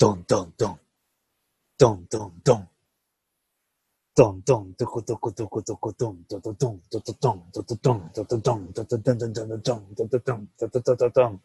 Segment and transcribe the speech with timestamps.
[0.00, 0.78] ドンドンドン。
[1.76, 2.68] ドンドンドン。
[4.14, 11.40] ドンドン、ドコドコドコドコドン、ドドドン、ドドドン、ドドドン、ドドドン、ドドドン、ドドドン、ドドドン、ドドドン、ドドドン。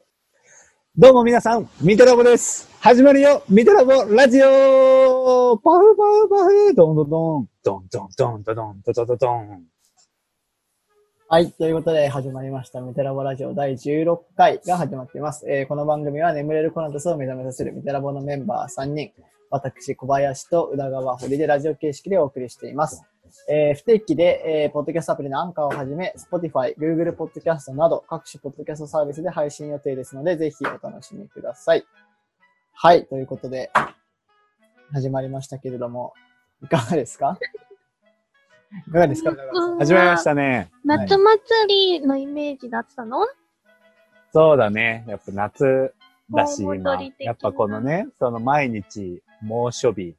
[0.96, 2.70] どうも皆さん、ミトラボです。
[2.80, 9.73] 始まるよ、ミトラボラジオパフパフパフドンドドン、ドンドンドンドドン、ドドドドン。
[11.34, 11.52] はい。
[11.52, 12.80] ということで始まりました。
[12.80, 15.50] ミテラボラジオ第16回が始まっています。
[15.50, 19.10] えーこの番組は眠れるコナトスを目覚めさせるミテラボのメンバー3人、
[19.50, 23.04] 私、小林と宇田川堀でラジオ形式でお送りしています。
[23.50, 31.84] えー不定期で、えーポッドキャストアプリのアンカーをはじめ、Spotify、Google ポッドキャストなど各種ポッドキャストサービスで配信予定ですので、ぜひお楽しみください。
[32.74, 33.08] はい。
[33.08, 33.72] ということで、
[34.92, 36.14] 始まりましたけれども、
[36.64, 37.40] いかがですか？
[38.88, 39.36] いかがですか？
[39.80, 40.72] 始まりましたね。
[40.84, 43.28] 夏祭りのイメージだったの、
[44.34, 45.06] そうだね。
[45.08, 45.94] やっぱ夏
[46.32, 47.02] だし、盆今。
[47.20, 50.16] やっぱこのね、その毎日猛暑日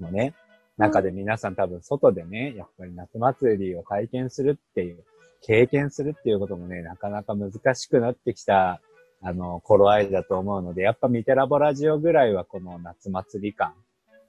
[0.00, 0.34] のね、
[0.78, 5.04] 中で皆さん多分外でね、やっぱり夏祭りを体験するっていう、
[5.42, 8.80] 経験するっていうこともね、なかなか難しくなってきた、
[9.22, 13.74] あの、頃合いだと思うので、やっぱミテラボラジオぐらいはこの夏祭り感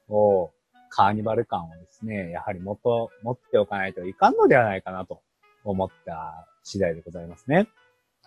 [0.10, 0.52] を、
[0.92, 5.22] カーニバル感をですね、やはりもっと持っておかないといかんのではないかなと
[5.64, 7.68] 思った次第でございますね。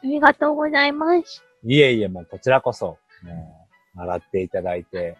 [0.02, 1.44] ありがとうございます。
[1.62, 5.16] いえいえ、もうこちらこそ、もう、洗っていただいて、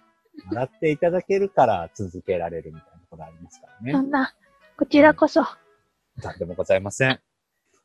[0.50, 3.92] 洗っていただけるから続けられるみたいなところありますからそね。
[3.92, 4.34] んな、
[4.78, 5.42] こちらこそ。
[6.22, 7.20] なんでもございません。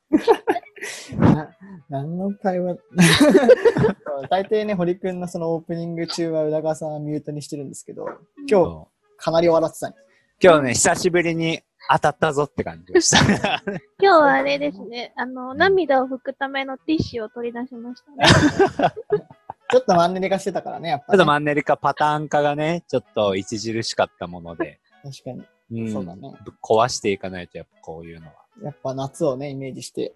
[1.20, 1.56] な、
[1.90, 2.76] 何の会話？
[2.76, 2.80] そ
[4.24, 9.96] う大抵ね、堀くんのそのオープニング中は宇田川さんはミュートにしてるんですけど、今日そうかなり笑ってたね。
[10.42, 13.62] 今日ね、久しぶりに当たったぞって感じでした。
[13.66, 18.94] 今日はあれですね、あの、涙を拭くためのティッシュを取り出しましたね。
[19.72, 21.26] ちょっとマンネリ化してたからね、やっぱ、ちょっとね。
[21.26, 25.46] マンネリ化パターン化がね、ちょっと著しかったもので、確かに。
[25.72, 28.34] うん、そうだねぶっ壊していかないと、やっぱこういうのは。
[28.64, 30.16] やっぱ夏をね、イメージして。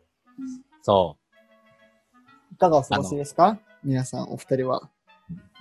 [0.82, 1.18] そ
[2.54, 3.60] いかがお過ごしですか？
[3.84, 4.90] 皆さん、お二人は。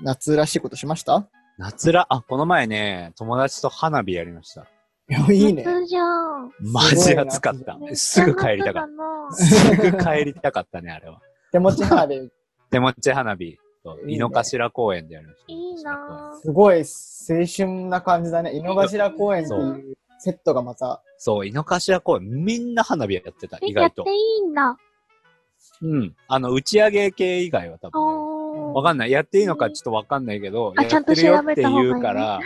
[0.01, 1.17] 夏らしいことしました？
[1.17, 1.29] う。
[1.59, 4.67] 夏ら、あ、この前ね、友達と花火やりました。
[5.09, 5.63] いや、いいね。
[5.65, 6.53] 夏じゃん。
[6.61, 8.89] マジ暑かったすぐ帰りたかっ
[9.31, 9.35] た。
[9.35, 11.21] すぐ帰りたかったね、あれは。
[11.53, 12.31] 手持ち花火。
[12.71, 15.53] 手持ち花火と、いいね井の頭公園でやりました。
[15.53, 16.85] いいなすごい青
[17.47, 18.57] 春な感じだね。
[18.57, 21.03] 井の頭公園っていうセットがまた。
[21.19, 23.61] そう、井の頭公園、みんな花火やってた、ぁ。
[23.63, 24.15] え、意外とやって。
[24.15, 24.79] いいんだ。
[25.83, 26.17] うん。
[26.29, 28.32] あの、打ち上げ系以外は多分。
[28.75, 29.11] わかんない。
[29.11, 32.41] やっていいのかちょっとわかんないけど、あやってるよってちゃんと調べた方がいい言うから、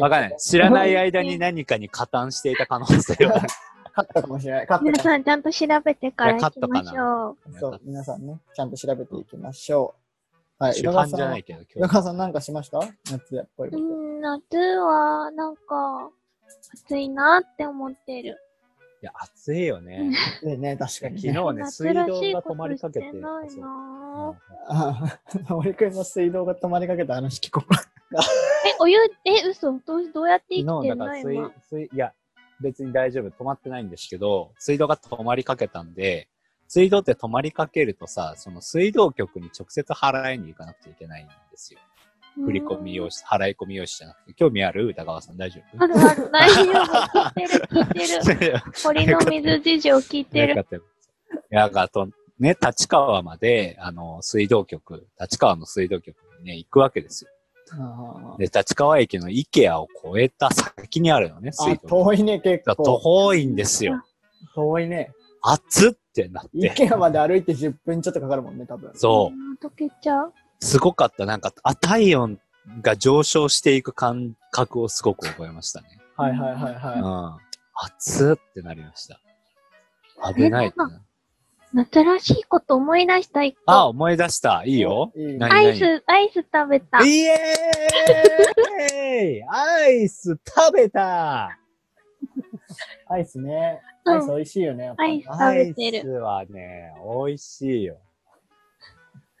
[0.00, 0.36] わかんない。
[0.38, 3.42] 知らない間に何かに加担していた可能性は。
[3.96, 4.66] 勝ったかもしれない。
[4.68, 7.58] 勝ったかも皆さんちゃんと調べてから行きましょう。
[7.58, 9.94] そう、皆さんね、ちゃんと調べていきましょ
[10.60, 10.64] う。
[10.64, 11.92] はい、主犯じゃないけど、浦今日。
[11.92, 12.80] 川さんなんかしました？
[13.10, 13.72] 夏やっぱり。
[13.72, 16.10] うん、夏は、なんか、
[16.86, 18.38] 暑いなって思ってる。
[19.06, 20.10] いや、暑いよね。
[20.42, 21.70] でね、確かに、昨日ね。
[21.70, 23.06] 水道が止まりかけて。
[23.06, 24.34] してないな
[24.68, 27.84] ああ、森くんの水道が止まりかけた話聞こうか。
[28.66, 32.12] え、お湯、え、嘘どうどうやって生き昨日、てんのだから水今？、水、いや、
[32.60, 33.30] 別に大丈夫。
[33.30, 36.28] 止まってないんですけど、水道が止まりかけたんで、
[36.66, 41.78] 水道って止まりかけるとさ、その水道局に直接払いに行かなくちゃいけないんですよ。
[42.44, 44.86] 振り込み用紙、払い込み用紙じゃなくて、興味ある？
[44.88, 45.82] 歌川さん大丈夫？
[45.84, 46.74] あるある、大丈夫。
[46.74, 47.66] 聞いてる、
[48.24, 48.62] 聞いてる。
[48.84, 50.48] 堀の水事情聞いてる。
[50.50, 50.82] よかったよ
[51.50, 52.08] いや、あと、
[52.38, 57.30] ね、立川まで、あの、水道局、立川の水道局にね、行くわけですよ。
[57.72, 61.88] あで、立川駅の IKEA を越えた先にあるのね、水あ、道局。
[61.88, 63.00] 遠いね、結構。
[63.02, 64.02] 遠いんですよ。
[64.54, 65.10] 遠いね。
[65.42, 66.50] 暑ってなって。
[66.52, 68.92] 池まで歩いて10分ちょっとかかるもんね、多分。
[68.94, 69.36] そう。
[69.36, 70.32] ん溶けちゃう。
[70.60, 71.26] すごかった。
[71.26, 72.40] なんか、あ、体温
[72.82, 75.88] が上昇していく感覚をすごく覚えましたね。
[76.16, 77.02] はいはいはいうん。
[77.02, 77.38] は
[77.74, 79.20] 暑ってなりました。
[80.34, 81.02] 危ないな。
[81.74, 83.88] 夏らしいこと思い出した一あ、個。
[83.90, 84.62] 思い出した。
[84.64, 85.12] いいよ。
[85.40, 87.04] アイス、アイス食べた。
[87.04, 91.66] イエーイアイス食べたい。
[93.08, 93.82] アイスね。
[94.04, 96.94] うんアイス美味しいよね、やっぱりアイスアイ食べてるスはね、
[97.26, 97.98] 美味しいよ。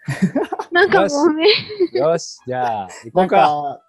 [0.72, 1.48] なんかごめん。
[1.92, 3.80] よし、じゃあ、 行こうか。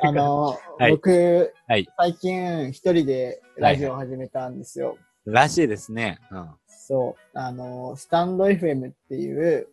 [0.00, 4.96] あの、はい僕、はい最近一人でラジオを始めたんですよ。
[5.24, 6.18] らしいですね。
[6.30, 6.50] うん。
[6.66, 9.68] そう、あの、スタンド FM っていう、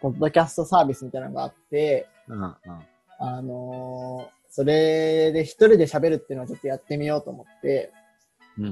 [0.00, 2.54] ポッドキャストサービスみたいなのがあって、うん、うん。
[3.20, 7.97] あのそれで一人で喋るっていうのをちょっとやってみようと思って、うん、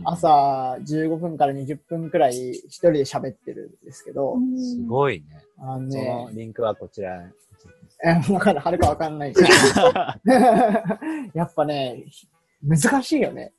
[0.04, 5.26] 朝15分から20分くらい一人で喋ってるんですけど、すごいね。
[5.58, 7.32] あのそのね、リンクはこちらに
[8.04, 8.64] え、わかんない。
[8.64, 9.48] はるかわかんないけど。
[11.34, 12.04] やっぱね、
[12.62, 13.52] 難しいよね。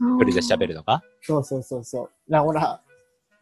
[0.00, 1.02] 一人で喋るのか？
[1.22, 2.04] そうそうそうそう。
[2.04, 2.82] だからほら、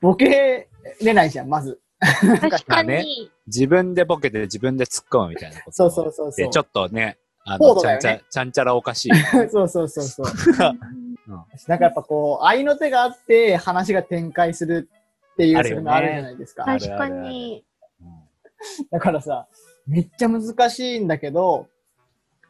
[0.00, 0.69] ボケ
[1.02, 1.81] れないじゃん、まず。
[2.00, 3.31] 確かまあねに。
[3.46, 5.72] 自分でボケて自分で突っ込むみたいなこと。
[5.72, 9.10] そうそうそうそうで、ちょっとね、あの、ねちゃんちゃ、ちゃんちゃらおかしい。
[9.50, 10.26] そうそうそうそう。
[11.28, 14.88] うんなんかやっぱこう、愛の手があって話が展開する
[15.32, 16.64] っていう、それがあるじゃないですか。
[16.64, 17.64] 確かに。
[18.90, 19.46] だからさ、
[19.86, 21.69] めっちゃ難しいんだけど、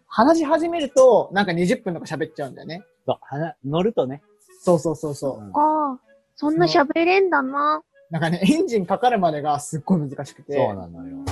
[0.07, 2.83] 話し始めると、なんか20分とか喋っちゃうんだよね。
[3.05, 4.23] そう、はな乗るとね。
[4.61, 5.39] そうそうそうそう。
[5.39, 6.01] うんああ、
[6.37, 7.83] そんな喋れんだな。
[8.11, 10.55] なんかね、エンジンかかるまでがすっごい難しくて。
[10.55, 11.25] そうなのよ。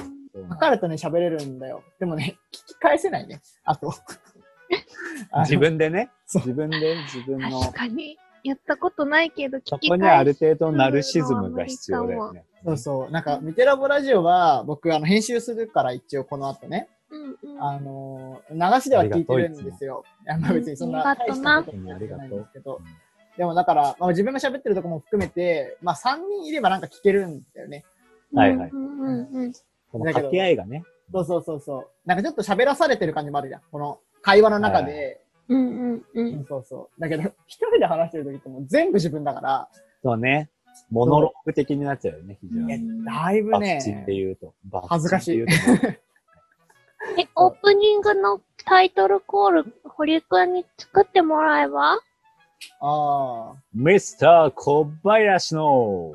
[0.50, 1.82] かかるとね、喋れるんだよ。
[1.98, 3.40] でもね、聞き返せないね。
[3.64, 3.94] あと。
[5.40, 8.16] 自分でね、自分で自分の、確かに。
[8.44, 12.44] やったことないけど、そこにはある程度ナルシズムが必要だよね。
[12.64, 13.10] そうそう。
[13.10, 17.62] なんか、ミテラボラジオは、僕、あの、編集するから一応この後ね、うんうん。
[17.62, 20.04] あのー流しでは聞いてるんですよ。
[20.24, 22.80] いやまあ別にそんなありがとうな大したことないんですけど。
[23.36, 27.84] でもだから、まあ、自分が喋ってるとこも含めて、まあ3人いればなんか聞けるんだよね。
[28.34, 29.52] はいはいうんうんうん。
[29.92, 30.84] この掛け合いがね。
[31.12, 31.88] そうそうそうそう。
[32.04, 33.60] なんかちょっと喋らされてる感じもあるじゃん。
[33.70, 35.20] この会話の中で。
[35.48, 36.04] うんうんう。
[36.14, 37.00] うんんそうそう。
[37.00, 39.68] だけど、 一人で話してる時ってもう全部自分だから、
[40.02, 40.50] そうね。
[40.90, 43.04] モノローグ的になっちゃうよね、非常いやに。
[43.04, 44.54] だいぶバッチってね、言うと。
[44.66, 46.00] バッチ恥ずかしいって言うとね
[47.22, 51.92] え、オープニングのタイトルコール、堀くんに作ってもらえば？
[51.92, 51.98] あ
[52.80, 56.14] あ、ミスター小林の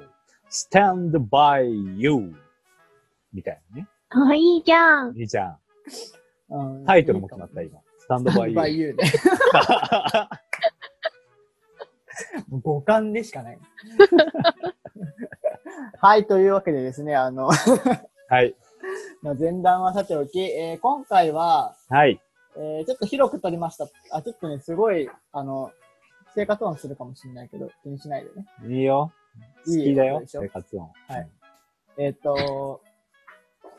[0.49, 2.35] Stand by You
[3.33, 3.87] みたいなね。
[4.09, 5.17] あ、いいじゃん。
[5.17, 5.57] いいじゃん。
[6.49, 7.79] うんタイトルも決まった、今。
[8.11, 8.87] Stand バ by イ You。
[8.87, 9.11] ユーね。
[12.49, 13.59] もう五感でしかない。
[15.99, 17.53] はい、というわけでですね、あの、は
[18.43, 18.53] い。
[19.23, 22.19] まあ前段はさておき、えー今回は、はい。
[22.57, 23.87] えーちょっと広く撮りました。
[24.11, 25.71] あ、ちょっとね、すごい、あの、
[26.35, 28.45] 生活音するかもしれないけど、気にしないでね。
[28.67, 29.11] いいよ。
[29.65, 30.91] 好いいきだよ、生活音。
[31.07, 31.29] はい
[31.97, 32.81] えっ、と、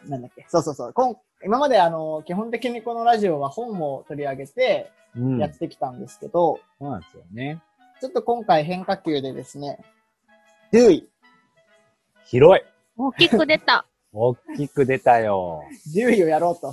[0.07, 0.93] なんだっけ、そうそうそう。
[0.93, 1.15] 今
[1.45, 5.39] 今まであの、基本的にこのラジオは本を取り上げてうん。
[5.39, 7.61] やってきたんですけど、そうなんですよね。
[8.01, 9.79] ちょっと今回変化球でですね、
[10.71, 11.09] デュイ、
[12.25, 12.65] 広い。
[12.97, 13.87] 大きく出た。
[14.13, 15.63] 大きく出たよ。
[15.95, 16.73] デュイをやろうと。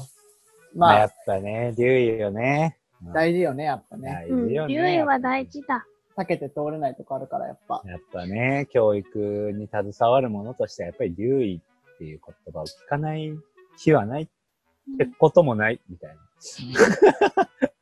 [0.74, 2.78] まあ、まあ、やっぱね、デュイよね。
[3.04, 4.12] うん大事よね、やっぱね。
[4.12, 4.48] 大うん。
[4.48, 4.74] 事よね。
[4.74, 5.86] 竜医は大事だ。
[6.18, 7.82] 避けて通れないとこあるから、やっぱ。
[7.86, 11.62] やっぱね、教育に携わるものとしては、やっぱり留意
[11.96, 13.32] っていう言葉を聞かない
[13.78, 14.32] 日はないって
[15.18, 16.16] こともない、みたいな。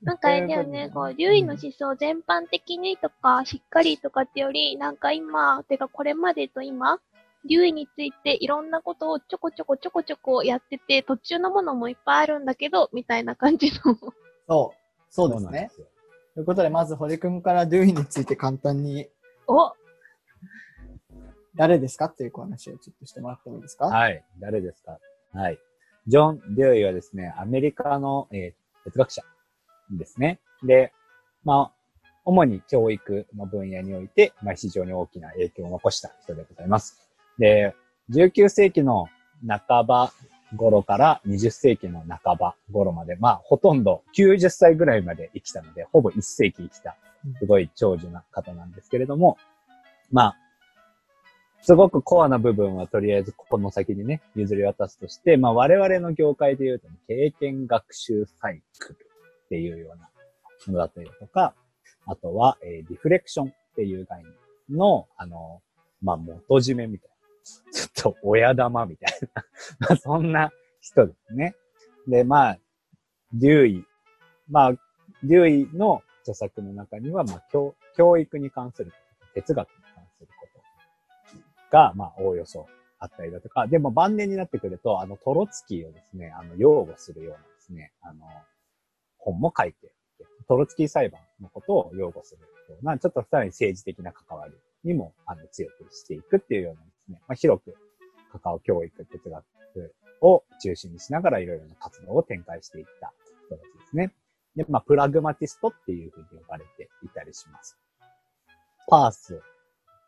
[0.02, 7.00] なんかあれだよね、こう、竜医の思想全般的にとか、しっかりとかってより、なんか今、てかこれまでと今、
[7.46, 13.96] 竜医についていろんなことをちょこちょこちょこちょこやってて、途中のものもいっぱいあるんだけど、みたいな感じの。
[14.48, 14.78] そう。
[15.10, 15.72] そうですね。
[16.34, 19.08] ということで、まず堀くんからデュイについて簡単に、
[19.48, 19.72] お
[21.56, 22.06] 誰ですか？
[22.06, 23.88] っていうお話をちょっとしてもらってもいいですか？
[23.88, 24.24] はい。
[24.40, 25.00] 誰ですか？
[25.34, 25.60] はい。
[26.08, 29.22] ジョン・デュイはですね、アメリカの、えー哲学者
[29.92, 30.40] ですね。
[30.64, 30.94] で、
[31.44, 37.10] まあ、主に教育の分野において、まあ、非常に大きな影響を残した人でございます。
[37.38, 37.76] で、
[38.12, 39.08] 19世紀の
[39.48, 40.12] 半ば
[40.56, 46.96] 頃から20世紀の半ば頃まで、まあ、ほとんど90歳ぐらいまで生きたので、ほぼ1世紀生きた、
[47.40, 49.38] すごい長寿な方なんですけれども、
[50.12, 50.38] まあ、
[51.62, 58.98] すごくコアな部分はとりあえずここの先にね、譲り渡すとして、まあ我々の業界で言うと、経験学習サイクル
[59.46, 60.10] っていうような
[60.68, 61.54] ものだったりとか、
[62.06, 65.62] あとは、えーリフレクションっていう概念の、あの、
[66.02, 67.16] まあ元締めみたいな。
[67.72, 69.44] ちょっと親玉みたいな。
[69.80, 71.56] まあそんな人ですね。
[72.08, 72.60] で、まあ、
[73.34, 73.86] デューイ。
[74.50, 74.72] まあ、
[75.24, 78.94] デューイの著作の中には、まあ教、教育に関する、
[79.34, 79.68] 哲学
[81.72, 82.68] が、まあ、おおよそ
[83.00, 88.26] あったりだとか、でも晩年になってくると、あの、トロツキーをですね、あの、擁護するようなですね、あの、
[89.18, 89.94] 本も書いて、
[90.48, 92.48] トロツキー裁判のことを擁護するよ
[92.82, 97.76] うな、ちょっとさらに政治的な関わりにも、あの、強くしていくっていうようなですね、まあ、広く、
[98.32, 99.46] カカオ教育、哲学
[100.22, 103.14] を中心にしながらいろいろな活動を展開していった
[103.48, 104.14] 人たちですね。
[104.56, 107.78] で、まあ、プラグマティストっていうふうに呼ばれていたりします。
[108.88, 109.42] パース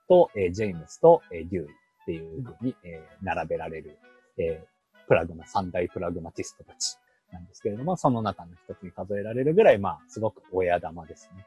[0.09, 1.69] と、えージェームスと、えーデューイっ
[2.05, 3.97] ていうふうに、えー並べられる、
[4.37, 4.67] えー
[5.07, 6.97] プラグマ、三大プラグマティストたち
[7.31, 11.45] なんですけれども、その中の一つに数えられるぐらい、まあ、すごく親玉ですね。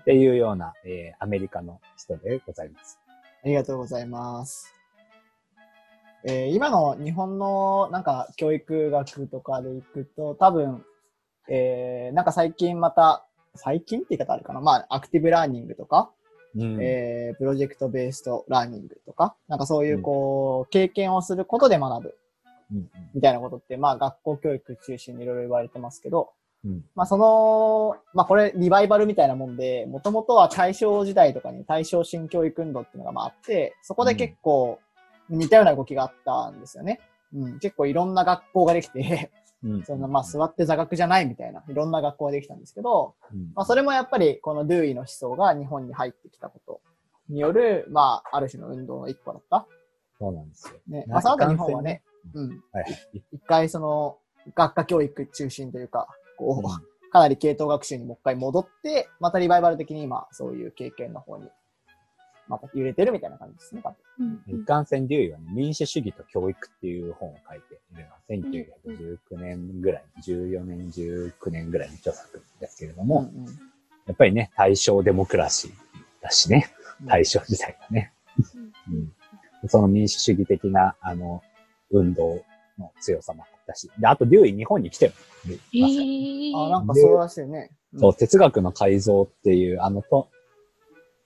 [0.00, 2.98] っていうような、えーアメリカの人でございます。
[3.44, 4.72] ありがとうございます。
[6.24, 10.84] えー今の日本のなんか教育学とかでいくと、多分、
[11.48, 14.60] えーなんか最近また、最近って言い方あるかな？
[14.60, 16.10] まあ、アクティブラーニングとか、
[16.56, 16.78] うん。
[16.82, 22.14] えー project-based learning とか、なんかそういうこう、経験をすることで学ぶ
[22.72, 26.30] うんみたいなことって、まあ学校教育中心にいろいろ言われてますけど、
[26.64, 26.84] うん。
[26.94, 34.78] まあその、まあこれリバイバルみたいなもんで、もともとは大正時代とかに大正新教育運動っていうのがまああって、そこで結構
[35.28, 37.00] 似たような動きがあったんですよね。
[37.34, 39.41] うん、結構いろんな学校ができて、うん。
[39.84, 46.80] そんなまあ座って座学じゃないみたいな、いろんな学校ができたんですけど、うんまあそれもやっぱりこのドゥーイの思想が日本に入ってきたこと
[47.28, 49.66] による、まあある種の運動の一個だった。
[50.18, 50.74] そうなんですよ。
[50.88, 51.04] ね。
[51.06, 52.02] なまあその後日本はね、
[52.34, 52.84] うん、はい。
[53.32, 54.18] 一回その
[54.54, 61.46] 学科教育中心というか、こう、うんかなり系統学習にもう一回戻って、またリバイバル的に今、そういう経験の方に、
[62.52, 64.40] また揺れてるみたいな感じですね、多分。
[64.48, 64.60] うん。
[64.60, 73.46] 一貫性デューイはね、民主主義と教育っていう本を書いているのは、1919年ぐらい、14年、19年ぐらいの著作ですけれども、うん
[74.04, 75.70] やっぱりね、大正デモクラシー
[76.20, 76.70] だしね、
[77.02, 77.06] うん。
[77.06, 78.12] 大正時代だね。
[79.62, 81.40] うん、その民主主義的な、あの、
[81.90, 82.42] 運動
[82.78, 85.12] の強さもあったし、で、あとデューイ日本に来てる。
[85.46, 87.70] えー、あ、なんかそうらしいね。
[87.92, 88.00] うん。
[88.00, 90.28] そう、哲学の改造っていう、あの、と、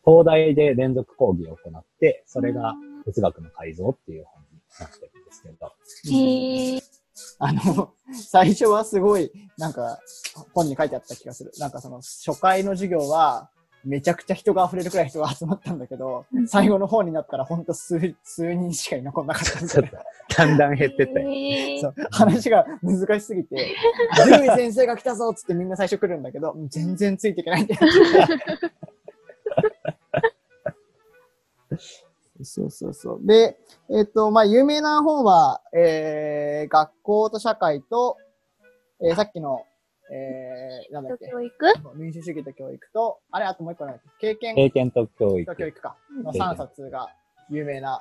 [0.07, 6.81] 東大で連続講義を行って、それが哲学の改造っていう本になってるんですけど、へー、
[7.41, 9.99] あの、最初はすごい、なんか、
[10.55, 11.51] 本に書いてあった気がする。
[11.59, 13.51] なんかその、初回の授業は、
[13.85, 19.91] めちゃくちゃ人が溢れるくらい人が集まったんだけど、最後の方になったらほんと数、数人しかいなくなかったみたいな。
[20.37, 21.31] だんだん減ってったよ。
[21.31, 23.77] へーそう、話が難しすぎて、
[24.17, 27.79] 獣医先生が来たぞっつってみんな最初来るんだけど、全然ついていけないって。
[32.43, 33.27] そうそうそう。
[33.27, 33.59] で、
[33.91, 38.17] えっ、と、まあ、有名な本は、えー、学校と社会と、
[39.01, 39.65] えー、さっきの、
[40.13, 41.55] えー、なんだっけ、教育？
[41.95, 44.55] 民主主義と教育と、あれ、あともう一個なんだっけ、経験？
[44.55, 45.57] 経験と教育と。
[45.57, 47.09] 教育か、の経験3冊が
[47.51, 48.01] 有名な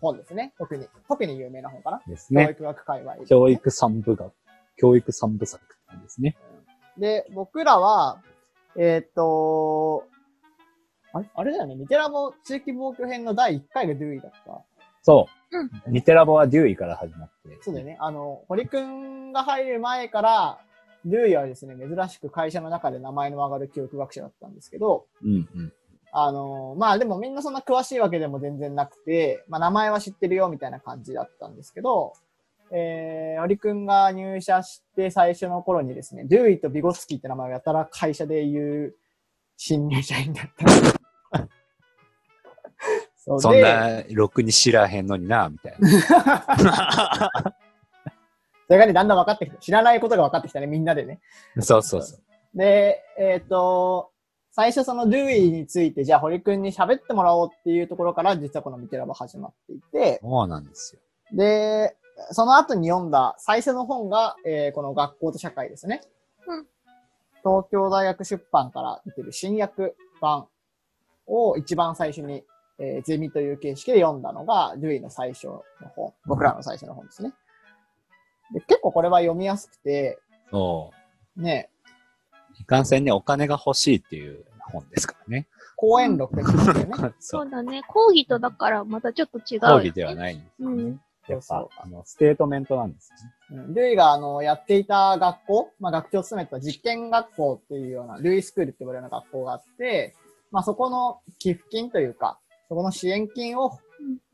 [0.00, 0.52] 本ですね。
[0.58, 2.02] 特に、特に有名な本かな？
[2.06, 2.44] ですね。
[2.46, 4.32] 教育学界隈でね、教育三部学。
[4.76, 6.36] 教育三部作なんですね。
[6.98, 8.20] で、僕らは、
[8.76, 10.04] えーっと、
[11.12, 14.62] あれあれだよね、ミテラボ地域防御編の第1回がドゥイだった。
[15.02, 15.58] そう。
[15.58, 17.58] うんニテラボはデューイから始まって。
[17.62, 17.96] そうだよね。
[18.00, 20.60] あの、堀くんが入る前から、
[21.04, 25.72] ドゥイはですね、珍しく会社の中で名前の上がる教育学者だったんですけど、うんうん。
[26.12, 32.12] あの、まあでもみんなそんな詳しいわけでも全然なくて、まあ名前は知ってるよみたいな感じだったんですけど、
[32.72, 38.94] えー、堀くんが入社して最初の頃にですね、ドゥイとビゴツキーって名前をやたら会社で言う
[39.56, 40.89] 新入社員だったんです。
[43.22, 45.88] そんな、ろくに知らへんのにな、みたいな。
[48.66, 49.58] それがね、だんだん分かってきた。
[49.58, 51.20] 知らないことが分かってきたね、みんなでね。
[51.60, 52.20] そうそうそう。
[52.56, 54.10] で、えっ、と、
[54.52, 61.00] 最初そのドゥイについて、じゃあ堀くんに喋ってもらおうっていうところから、実はこのミテラボ始まっていて、そうなんですよ。
[61.36, 61.96] で、
[62.32, 66.00] その後に読んだ最初の本が、えーこの学校と社会ですね。
[66.46, 66.66] うん
[67.42, 70.46] 東京大学出版から出てる新訳版
[71.26, 72.44] を一番最初に、
[72.80, 75.62] えーゼミという形式で読んだのが、ドゥイの最初の
[75.94, 76.14] 本。
[76.26, 77.32] 僕らの最初の本ですね。
[78.52, 80.18] で結構これは読みやすくて、
[80.50, 80.92] そ
[81.36, 81.42] う。
[81.42, 81.70] ね、
[82.58, 85.46] いかんせんね、お金が欲しいっていう本ですからね。
[85.76, 86.86] 講演録ですよね。
[87.20, 87.38] そ。
[87.38, 87.82] そううだね。
[87.88, 90.82] 講義とだからまたちょっと違う、講義ではないんですよね。
[90.82, 93.12] うんやっそうぱ、あの、ステートメントなんです
[93.50, 93.64] よね。
[93.66, 100.14] うんルイが、あの、やっていた学校、まあ、学長を務めてた実験学校っていうような、ルイスクールって呼ばれるような学校があって、
[100.50, 103.78] まあ、そこの寄付金というか、そこの支援金を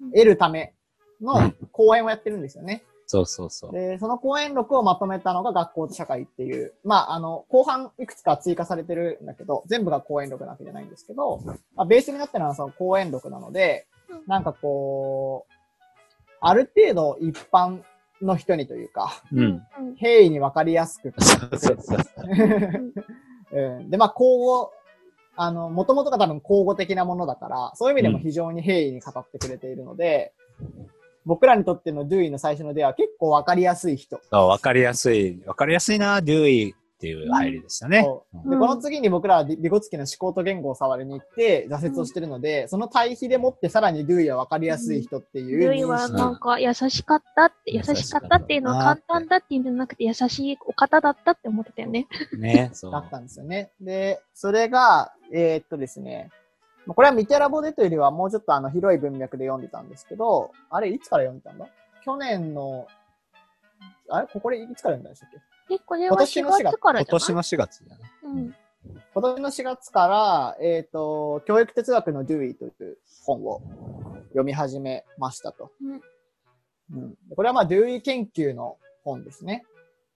[0.01, 0.75] うん得るため
[1.23, 2.85] の講演をやってるんですよね。
[3.07, 3.73] そうそうそう。
[3.73, 11.41] で、その講演録をまとめたのが学校と社会っていう、まあ、あの、後半いくつか追加されてるんだけど、全部が講演録なわけじゃないんですけど、
[11.75, 15.53] まあ、ベースになってるのはその講演録なのでうん、なんかこう、
[16.41, 17.81] ある程度一般
[18.21, 19.41] の人にというか、うん。
[19.41, 21.15] うん平易にわかりやすく。
[21.19, 21.99] そうそうそう。
[23.57, 24.73] うん、で、まあ、口語、
[25.37, 30.33] あの、もともとが多分口語的なものだから、そういう意味でも非常に平易に語ってくれているので、
[31.27, 34.21] 僕らにとってのドゥイの最初の出は結構わかりやすい人。
[34.31, 38.03] わかりやすい、わかりやすいな、デューイっていう入りでしたね。
[38.03, 38.37] そう。
[38.39, 38.61] うんで、うん。
[38.61, 52.07] この次に僕らはビビゴツキの思考と言語を触りに行って挫折をしてるので、その対比でもってさらにドゥイはわかりやすい人っていうルイはなんか優しかったって、優しかったっていうのは簡単だっていう意味じゃなくて優しいお方だったって思ってたよね。
[52.39, 52.93] ね、そう。
[52.93, 53.73] だったんですよね。
[53.81, 56.31] で、それが、えーっとですね、
[56.87, 61.67] まあこれはミテラボでというよりはもうちょっとあの広い文脈で読んでたんですけど、あれいつから読んでたんだ？
[62.05, 62.87] 去年の、
[64.09, 64.29] あれ？
[64.33, 65.39] ここでいつから読んだんでしたっけ？
[65.71, 68.55] え、これは4今年の4月から今年の4月じゃないうん。
[69.15, 73.61] 今年の4月から、えっ、と、教育哲学のデューイという本を
[74.29, 75.73] 読み始めましたと。
[75.83, 76.01] うん
[76.95, 79.65] うん、これはまあ、デューイ研究の本ですね。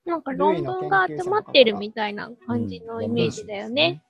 [0.05, 4.03] なんか論文が集まってるみたいな感じのイメージだよね。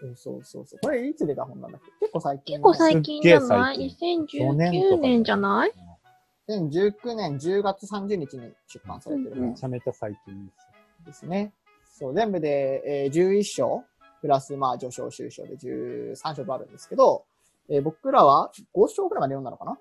[0.00, 0.80] そうそうそうそう。
[0.82, 1.90] これいつ出た本なんだっけ？
[2.00, 3.90] 結構最近結構最近じゃない？
[3.90, 5.72] すっげえ最近 ?2019 年じゃない？
[6.48, 11.06] 2019年10月30日に出版されてるめちゃめちゃ最近です。
[11.06, 11.52] ですね。
[11.98, 13.84] そう、全部で、えー11章、
[14.20, 17.24] プラスまあ序章、終章で13章とあるんですけど、
[17.68, 19.78] えー僕らは5章くらいまで読んだのかな？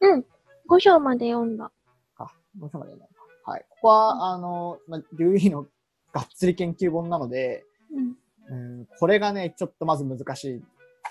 [0.00, 0.24] うん。
[0.68, 1.70] 5章まで読んだ。
[2.16, 2.26] あ、
[2.60, 3.06] 5章まで読んだ。
[3.44, 3.64] はい。
[3.70, 5.66] ここは、あの、まあ、デューイの
[6.12, 8.16] がっつり研究本なので、うん。
[8.48, 10.62] うん、これがね、ちょっとまず難し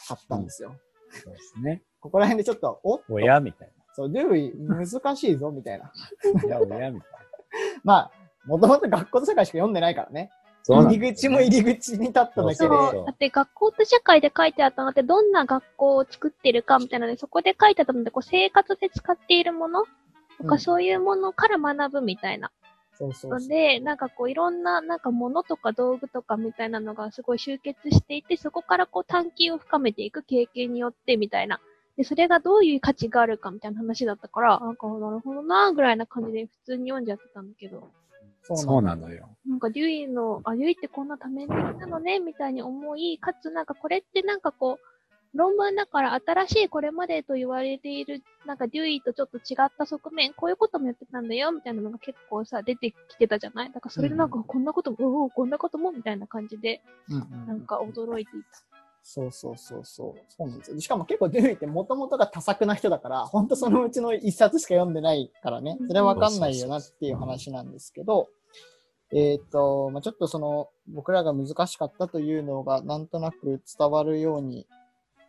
[0.08, 0.76] かったんですよ。
[1.10, 1.82] そうですね。
[2.00, 5.92] ここら辺でちょっと、お親みたいそう、デューイ難しいぞ、みたいな。
[6.34, 6.44] な。
[6.44, 7.18] いや、親みたいな。
[7.84, 8.12] まあ、
[8.46, 10.32] もともと学校と社会しか読んでないからね。
[10.64, 13.06] そう入り口も入り口に立っただけで、そう。
[13.06, 19.90] だって学校と社会で書いてあったのってどんな学校を作ってるかみたいなので、そこで書いてあったので、こう生活で使っているものと
[20.42, 22.52] うんかそういうものから学ぶみたいな
[22.94, 23.40] そうそうそう。
[23.40, 31.60] ので、なんかこういろんななんか物とか道具とかみたいなのがすごい集結していて、そこからこう探求を深めていく経験によってみたいな。
[31.98, 37.90] で、それがどういう価値があるかみたいな話だったから、なんかなるほどなぐらいな感じで普通に読んじゃってたんだけど。
[38.44, 39.30] そそうなのよ。
[39.48, 53.72] なんか、デュイの、あ、デュイってこんな多面的なのね、みたいに思い、かつなんかこれってなんかこう、論文だから新しいこれまでと言われている、なんかデュイとちょっと違った側面、こういうこともやってたんだよ、みたいなのが結構さ、出てきてたじゃない？
[53.72, 58.71] だからそれでなんか、うんこんなことも、おお、こんなことも、みたいな感じで、うんうんなんか驚いていた。
[59.04, 60.22] そうそうそうそう。
[60.30, 60.80] そうなんですよ。
[60.80, 68.30] しかも結構デューイってもともとが多作な人だから、ほんとそのうちの一冊しか読んでないからね、それはわかんないよなっていう話なんですけど、
[69.14, 74.68] えっ、と、まあ、ちょっとその、僕らが難しかったというのがなんとなく伝わるように、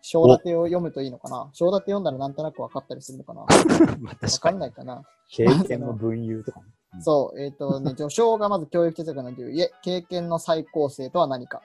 [0.03, 3.47] 章立てを読むといいのかな章立て読んだらなんとなく分かったりするのかなわ
[4.01, 4.59] まあ、かん。
[4.59, 6.67] ないかな経験の分有とかね。
[7.01, 11.63] そう、えっ、とね、序章がまず教育哲学のデューイへ、経験の再構成とは何か。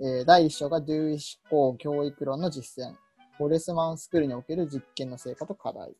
[0.00, 1.18] えー第一章がデューイ
[1.50, 2.94] 思考教育論の実践。
[3.36, 5.92] フォレスマンスクールにおける実験の成果と課題。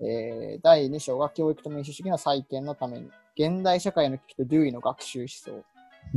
[0.00, 3.10] えー第二章が教育と民主主義の再建のために。
[3.36, 5.64] 現代社会の危機とデューイの学習思想。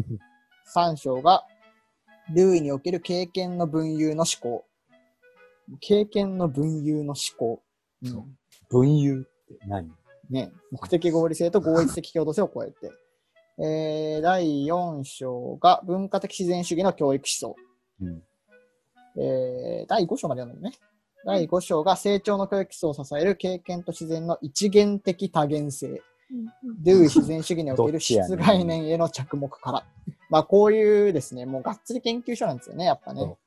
[0.65, 1.43] 三章が
[2.33, 4.65] デューイにおける経験の分有の思考。
[5.79, 7.61] 経験の分有の思考。
[8.69, 9.91] 分有って何？
[10.29, 12.91] ね、目的合理性と合理的共同性を超えて。
[13.59, 17.55] えー、第4章が文化的自然主義の教育思想。
[18.01, 18.23] うん。
[19.19, 20.77] えー、第5章まで読んだよね。
[21.25, 26.01] 第5章が成長の教育思想を支える経験と自然の一元的多元性。
[26.83, 29.85] ドゥー自然主義における質概念への着目から。
[30.29, 33.37] まあこういうですね、もうがっつり研究所なんですよね、やっぱね。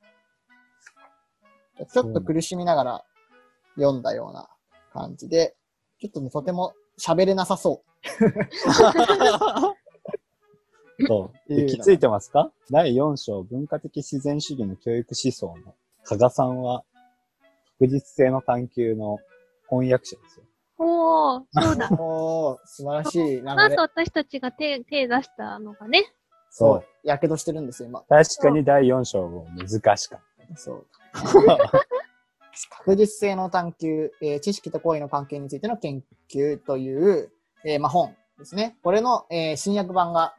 [1.91, 3.03] ちょっと苦しみながら
[3.75, 4.49] 読んだような
[4.93, 5.55] 感じで、
[5.99, 7.91] ちょっとね、とても喋れなさそう。
[11.07, 11.53] そ う。
[11.53, 12.51] いうので気づいてますか？
[12.71, 16.83] 第4章、文化的自然主義の教育思想の加賀さんは、
[17.79, 19.17] 確実性の探求の
[19.69, 20.45] 翻訳者ですよ。
[20.77, 21.89] おー、そうだ。
[21.99, 23.81] おー、素晴らしい流れその後。
[23.81, 26.03] 私たちが手、手出したのがね。
[26.49, 27.07] そう。
[27.07, 28.01] やけどしてるんですよ、今。
[28.03, 30.19] 確かに第4章も難しかっ
[30.57, 30.85] そう。
[32.85, 37.31] 確実性の探求、えー知識と行為の関係についての研究という、
[37.65, 38.77] えーまあ、本ですね。
[38.83, 40.35] これの、えー新訳版が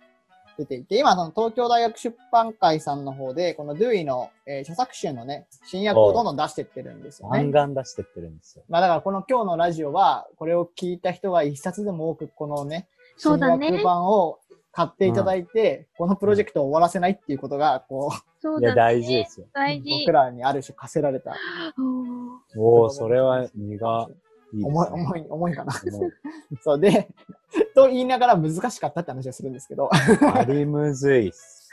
[0.58, 7.26] 出ていて、今、その東京大学出版会さんの方で、このドゥイの、えー著作集のね、新訳をどんどん出してってるんですた。
[7.26, 7.44] よねガ。
[7.44, 8.64] ンガン出してってるんですよ。
[8.68, 14.38] まあだからこの今日のラジオは、これを聞いた人が一冊でも多くこのね、そうだね新訳版を
[14.72, 18.74] 買っていただいて、このプロジェクトを終わらせないっていうことが、こいや、そうだね。
[18.74, 19.46] 大事ですよ。
[19.46, 20.12] う、大事僕。
[20.12, 21.36] らにある種課せられた。
[21.78, 24.08] おーおおそれは荷が。
[24.52, 25.72] 重い、重い、重いかな。
[26.62, 27.08] そうで、
[27.74, 31.70] と言いながら難しかったって話をするんですけど、ありむずいっす。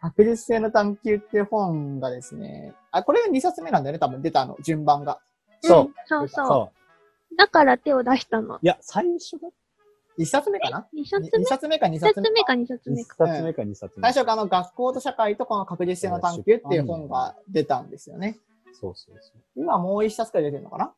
[0.00, 5.18] 確実性の探求っていう本がですね、あ、これが2冊目なんだよね、多分出たの、順番が。
[5.60, 6.46] そううんそうそう。
[6.46, 6.70] そ
[7.32, 7.36] う。
[7.36, 8.58] だから手を出したの。
[8.62, 9.48] いや、最初だ。
[10.18, 12.24] 1冊目かな？2冊 ?2 目冊目か2 ?2 冊目？
[12.24, 13.26] 冊目か2冊1目か。
[13.26, 14.02] 冊目か2冊目。
[14.02, 18.38] 最初があの、学校と社会とこの確実性の探求っていう本が出たんですよね。
[18.80, 19.42] そうそうそう。
[19.56, 20.92] 今もう1冊くらい出てるのかな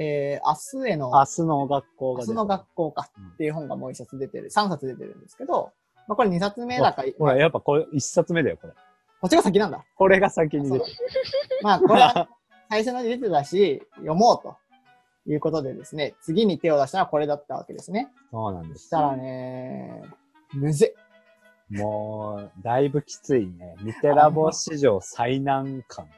[0.00, 5.72] えー、明日への、明日の学校が明日の学校かうんっていう本がもう1冊出てる、3冊出てるんですけど、
[6.06, 8.72] まあこれ2冊目だから、ほら、やっぱこれ1冊目だよ、これ。
[9.20, 9.84] こっちが先なんだ。
[9.96, 10.92] これが先に出てる。
[11.62, 12.28] まあ、これは
[12.70, 14.56] 最初のに出てたし、読もうと
[15.26, 18.08] いうことでですね、次に手を出したのはこれだったわけですね。
[18.30, 18.82] そうなんです。
[18.82, 20.02] そしたらね、
[20.52, 20.94] むぜ。
[21.70, 23.74] もう、だいぶきついね。
[23.82, 26.08] ミテラボ史上最難関。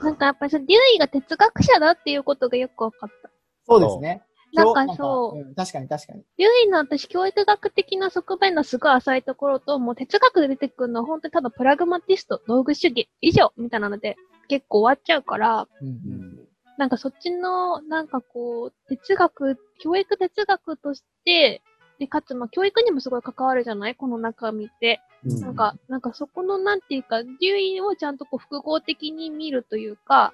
[0.00, 3.30] なんかやっぱりさ、デュイが哲学者だっていうことがよくわかった。
[3.66, 4.22] そうですね。
[4.54, 6.22] なんかそううん確かに確かに。
[6.38, 14.16] デュイの私、教育学的な側面のすごい浅いところと、もう哲学で出てくるのは本当にただプラグマティスト、道具主義以上みたいなので
[14.48, 21.60] 結構終わっちゃうから、うんうんなんかそっちの、なんかこう、哲学、教育哲学として、
[21.98, 23.94] で、かつ、まあ、教育にもすごい関わるじゃない？
[23.94, 25.00] この中身って。
[25.24, 30.32] うんなんか、なんかそこの、なんていうか、デュイをちゃんとこう複合的に見るというか、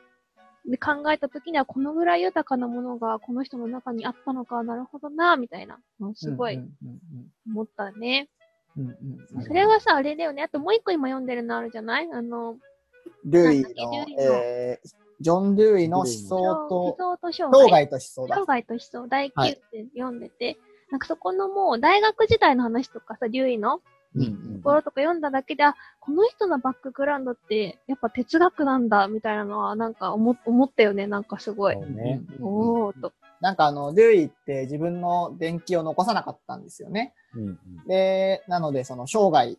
[0.67, 5.79] で考えたときにはこのぐらい豊かなものがこの人の中にあったのか、なるほどな、みたいな、
[6.15, 6.71] すごいうん
[7.51, 8.29] 思ったね。
[9.47, 10.43] それはさ、あれだよね。
[10.43, 12.09] あともう一個今読んでるのあるじゃない？
[12.13, 12.57] あの、
[13.25, 14.89] ルーイのえー
[15.21, 17.71] ジョン・ルーイの思想思と、想と生生涯。
[17.71, 18.45] 涯と思想だ生。
[18.47, 20.59] 涯と思想、第9って読んでて、
[20.95, 23.83] なんかそこのもう大学時代の話とかさ、デューイのと
[24.63, 31.09] ころとか読んだだけで、あ、この人のバックグラウンドってやっぱ哲学なんだ、みたいなのはなんか思思ったよね。
[31.09, 32.21] なんかすごいね。
[32.41, 33.13] おと。
[33.41, 37.13] なんかあの、ルーイって自分の伝記を残さなかったんですよね。
[37.35, 39.57] うんうんで、なのでその生涯っ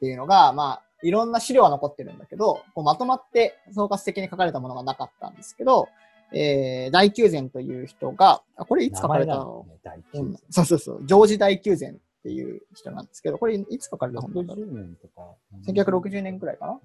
[0.00, 5.90] ていうのが、まあ、いろんな資料は残ってるんだけど、こうまとまって総括的に書かれたものがなかったんですけど、
[6.32, 9.72] えー、大宮前という人が、あこれいつ書かれたの、ね
[10.14, 14.66] うん大そうそうそう、ジョージ大宮前っていう人なんですけど、これいつ書かれた本だろう。
[14.66, 15.34] 60年とか。
[15.66, 16.80] 1960年くらいかな？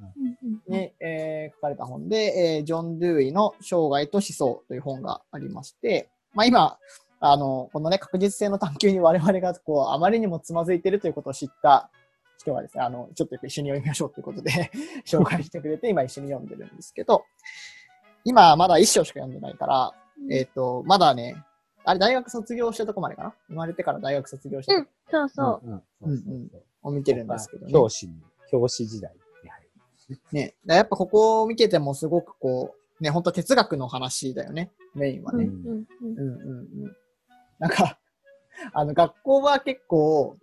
[0.48, 0.74] うん。
[0.74, 6.78] に、えー書かれた本で、えージョン・ドゥーイの生涯と思想という本がありまして、まあ今、
[7.20, 11.90] あの、このね、確実性の探求に我々がこう、あまりにもつまずいているということを知った
[12.38, 14.72] 人がですね、あの、ちょっと一緒に読みましょうということで
[15.08, 17.24] 紹介してくれて、今一緒に読んでるんですけど、
[18.24, 19.94] 今まだ一章しか読んでないから、
[20.30, 21.44] えっ、と、まだね、
[21.86, 23.34] あれ大学卒業したとこまでかな？
[23.50, 25.82] 生まれてから大学卒業したとこそうそう。
[26.02, 26.52] うんうん
[26.86, 27.72] を見てるんですけどね。
[27.72, 28.14] 教師に、
[28.52, 29.62] 教師時代に入
[30.10, 30.20] る。
[30.34, 30.54] ね。
[30.66, 34.70] やっぱここを見ててもすごくこう、ね、本当哲学の話だよね。
[34.94, 35.46] メインはね。
[35.46, 36.98] うんうんうんうんうんうん。
[37.60, 37.98] なんか、
[38.74, 40.38] あの、学校は結構、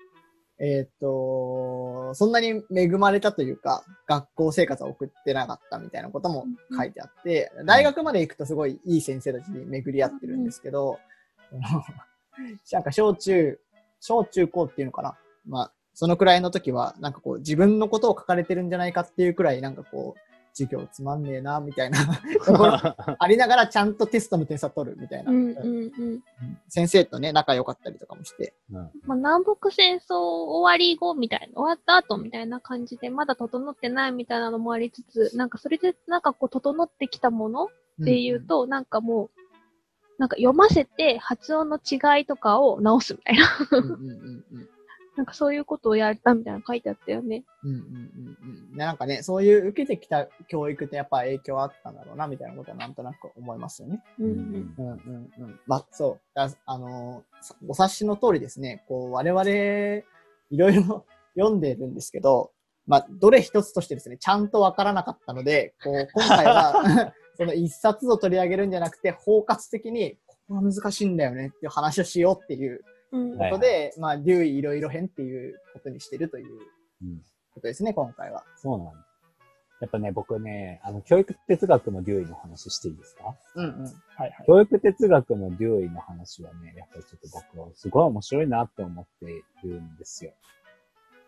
[0.62, 6.44] えーっ、と、そんなに恵まれたというか、学校生活を送ってなかったみたいなことも
[6.76, 10.98] 書いてあって、大学まで行くとすごいいい先生たちに巡り合ってるんですけど、
[12.72, 13.58] なんか小中、
[14.00, 15.18] 小中高っていうのかな？
[15.46, 20.29] まあ、そのくらいの時は、なんかこう、自分のことを書かれてるんじゃないかっていうくらい、なんかこう、
[20.64, 21.98] 授業つまんねえな、みたいな
[22.44, 22.72] ところ
[23.18, 25.30] ありながらちゃんとテストの点差取るみたいな。
[25.30, 26.22] うんうんうん。
[26.68, 28.54] 先生とね、仲良かったりとかもして。
[28.70, 37.68] うんまあ、南北戦争終わり後みたいな、終わった後みたいな感じで、まだ整ってないみたいなのもありつつ、なんかそれでなんかこう整ってきたものっ
[38.04, 39.40] ていうと、なんかもう、
[40.18, 43.46] なんか読ませて発音の違いとかを直すみたいな。
[43.70, 44.68] うんうんうんうん
[45.20, 47.44] なんかそういうことをやったみたいなの書いてあったよね。
[47.62, 47.82] うんうんうん
[48.72, 54.02] うんなんかね、そういう受けてきた教育ってやっぱ影響あったんだろうな、みたいなことはなんとなく思いますよね。
[54.18, 54.74] うんうん。
[54.78, 55.60] うんうんうん。
[55.66, 56.20] まあ、そう。
[56.34, 61.04] だあのーお察しの通りですね、こう、我々、いろいろ
[61.36, 62.52] 読んでるんですけど、
[62.86, 72.80] まあ、どれ一つとしてですね、ちゃんとわからなかったので、こう、今回は、 その一冊を取り上げるんじゃなくて、包括的に、ここが難しいんだよねっていう話をしようっていう
[73.10, 76.60] ことで、まあ、竜医いろいろ編っていうことにしてるという
[77.02, 78.44] うんことですね、今回は。
[78.56, 79.06] そうなんです。
[79.80, 83.34] やっぱね、僕ね、あの、教育哲学のデューイの話していいですか？
[83.56, 83.84] うんうん。
[83.84, 84.34] はいはい。
[84.46, 89.32] 教育哲学のデューイの話はね、やっぱりちょっと僕はすごい面白いなって思って
[89.66, 90.32] いるんですよ。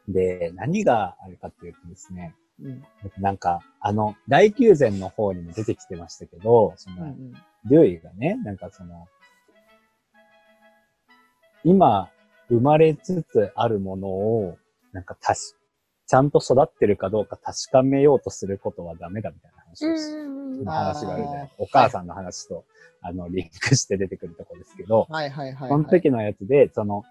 [0.07, 2.83] で、何があるかっていうとですね、うん
[3.19, 7.33] なんか、あの、大宮前の方にも出てきてましたけど、その、うんうん
[7.65, 9.07] デューイがね、なんかその、
[11.65, 12.11] 今、
[12.49, 14.59] 生まれつつあるものを、
[14.93, 15.55] なんかたし、
[16.07, 20.65] ちゃんと育ってるかどうか確かめようとすることはダメだみたいな話うんをしうんうん。
[20.65, 22.65] 話があるじゃないお母さんの話と、
[23.01, 25.69] あの、リンクして出てくるとこですけど、はいはいはい、はい。
[25.71, 27.05] その時のやつで、その、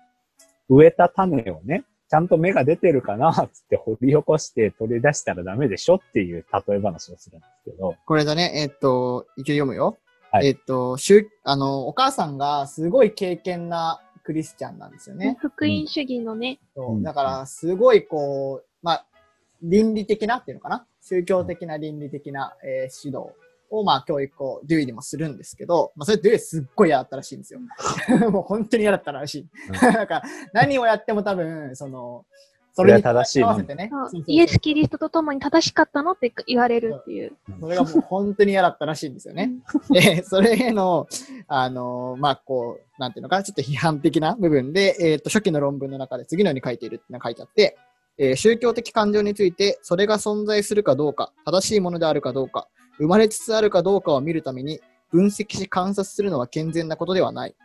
[0.70, 9.98] 植えた種をね、ちゃんと芽が出てるかな、つって掘り起こして取り出したらダメでしょっていう例え話をするんですけど、これだね、えっと、一応読むよ。
[10.30, 15.36] はいえっと、宗あの、お母さんがすごい敬虔なクリスチャンなんですよね。
[15.42, 16.60] 福音主義のね。
[16.74, 19.06] そううんだから、すごいこう、まあ、
[19.62, 20.88] 倫理的なっていうのかな？
[21.02, 23.32] 宗教的な倫理的な、えー指導
[23.70, 27.60] を、まあ、教育をデュイにもするんですけど、まあ、それデュイすっごい嫌だったらしいんですよ。
[28.32, 29.48] もう本当に嫌だったらしい。
[29.68, 30.22] うん なんか、
[30.54, 32.26] 何をやっても多分、その、
[32.82, 33.44] それに正しい
[33.76, 33.92] ね。
[34.28, 37.34] イエス・キリストと共に正しかったのって言われるっていう。
[37.60, 39.52] それがもう本当に嫌だったらしいんですよね。
[39.90, 41.08] で、それへの、
[41.48, 47.78] あのまあ、こう、なんていうのかな、ちょっと批判的な部分で、えっ、と、初期の論文の中で次のように書いているっていうのが書いてあって、
[48.18, 52.68] えー宗教的感情について、それが存在するかどうか、正しいものであるかどうか、
[52.98, 54.80] 生まれつつあるかどうかを見るために、
[55.12, 57.56] 分析し観察するのは健全なことではない。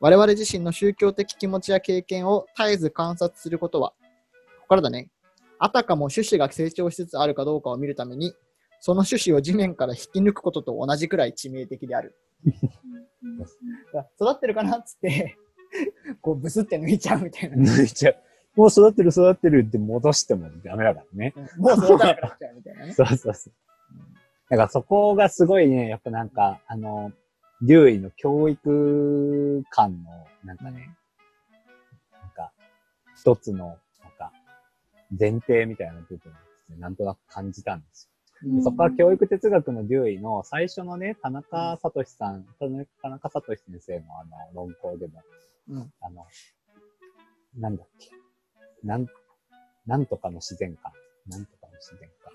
[0.00, 3.92] 我々自身の宗教的気持ちや経験を絶えず観察することは、
[4.72, 5.10] からだね。
[5.58, 8.34] あたかも種子が成長しつつあるかどうかを見るために、
[8.80, 12.16] その種子を地面から引き抜くことと同じくらい致命的である。
[14.18, 15.36] 育ってるかなっつって、
[16.22, 17.56] こうブスって抜いちゃうみたいな。
[17.56, 18.16] 抜いちゃう。
[18.56, 21.34] もう育ってる育ってるって戻してもダメだからね。
[21.58, 22.92] もう育たなくなっちゃうみたいなね。
[22.96, 23.52] そうそうそう。
[24.50, 27.12] だからそこがすごいね、やっぱなんか、あの、
[27.62, 30.90] 竜医の教育観の、なんかね、
[32.20, 32.52] なんか、
[33.16, 33.78] 一つの、
[35.18, 36.20] 前提みたいな部分をで
[36.66, 38.08] すね、なんとなく感じたんですよ。
[38.08, 42.44] うんそこから教育哲学の竜医の最初のね、田中聡さん、
[43.00, 45.22] 田中聡先生のあの論考でも、
[45.68, 46.26] うんあの、
[47.56, 48.10] なんだっけ。
[48.82, 49.06] なん、
[49.86, 50.92] なんとかの自然観。
[51.28, 52.32] なんとかの自然観。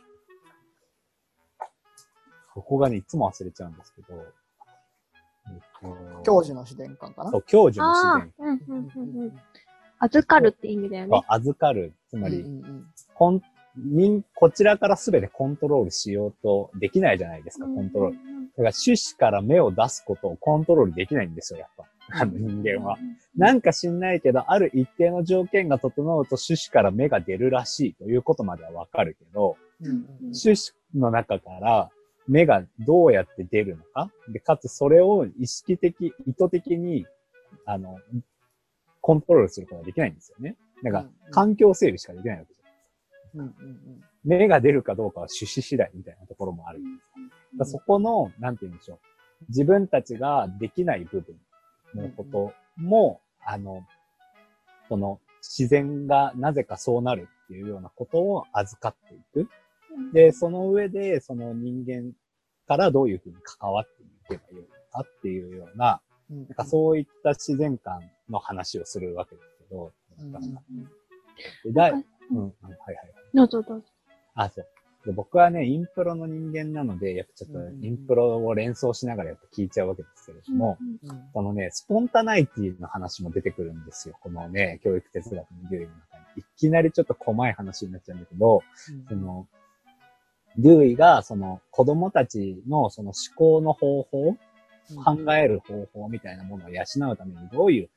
[2.54, 4.14] ここがね、いつも忘れちゃうんですけど、
[5.48, 7.32] えっと教授の自然観かな？
[7.32, 9.40] そう、教授のあ自然あ、うんうんうんうん。
[10.00, 11.20] 預かるって意味だよ観。
[11.20, 11.26] ね。
[11.30, 11.94] 預かる。
[12.10, 13.42] つまり、うんうんコン
[13.80, 18.18] 人こちらからすべてコントロールしようとできないじゃないですか、コントロール。
[18.58, 21.86] だから種子から目を出すことをコントロールできないんですよ、やっぱ。
[22.10, 22.98] あの人間は。
[23.36, 31.92] なんか知んないけど、ある一定の条件が整うと種子から芽が出るらしいということまではわかるけど、うんうん種子の中から
[32.28, 37.06] 芽がどうやって出るのかで、かつそれを意識的、意図的に、
[37.66, 38.00] あの、
[39.08, 40.58] コントロールすることができないんですよね。
[40.84, 43.40] だからうんうん、環境整備しかできないわけじゃん。
[43.40, 46.82] うんうん芽が出るかどうかは種子次第みたいなところもある。
[46.82, 46.92] だか
[47.60, 49.00] らそこの、なんて言うんでしょう。
[49.48, 51.38] 自分たちができない部分
[51.96, 53.86] のことも、あの、
[54.90, 59.50] この自然がなぜかそうなるっていうようなことを預かっていく。
[60.12, 62.12] で、その上で、その人間
[62.68, 70.42] からどういうふうに関わっていけばよいのかっていうような、うんなんかそういった自然観の話をするわけですけど、うんうん
[72.32, 73.12] うん、うんはいはい。
[73.34, 73.88] どうぞどうぞ。
[74.36, 74.68] あ、そう。
[75.06, 84.16] で僕はね、インプロの人間なので、やっぱちょっとうんうんうんインプロを連想しながらやっぱ聞いちゃうわけですけれども、うんうんこのね、スポンタナイティの話も出てくるんですよ。
[84.22, 86.42] このね、教育哲学の流儀の中に。
[86.42, 88.64] いきなりちょっと細い話になっちゃうんだけど、
[89.08, 89.48] その、
[90.58, 94.36] 流儀が、その、子供たちのその思考の方法、
[94.96, 97.90] 考える方法みたいなものを養うためにどういう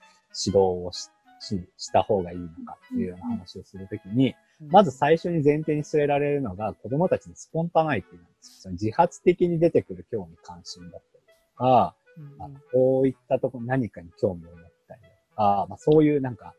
[0.46, 4.34] 指導をししした方がいいのかっていうような話をするときに、
[4.68, 8.56] まず最初に前提に据えられるのが子供たちのスポンタナイティなんです。
[8.56, 8.60] よ。
[8.60, 11.24] その自発的に出てくる興味関心だったり
[11.56, 12.42] とか、うん。
[12.42, 15.00] あのこういったところ何かに興味を持ったり
[15.30, 16.54] とか、まあ、そういうなんか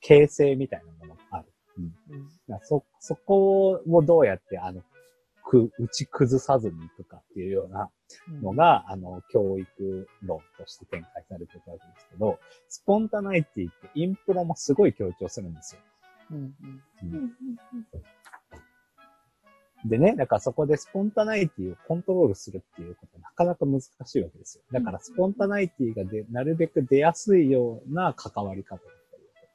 [0.00, 1.46] 形成みたいなものがある。
[1.78, 2.58] うん。
[2.64, 4.82] そ、そこをどうやって、あの、
[5.48, 7.88] く、打ち崩さずにいくかっていうような
[8.42, 15.80] のが、あの、教育論として展開されていくわけですけど、 spontaneity ってインプロもすごい強調するんですよ。
[16.32, 16.54] うんうん
[17.02, 17.32] うんうん
[19.84, 24.64] でね、だからそこで spontaneity をコントロールするっていうことはなかなか難しいわけですよ。
[24.72, 28.80] だから spontaneity がでなるべく出やすいような関わり方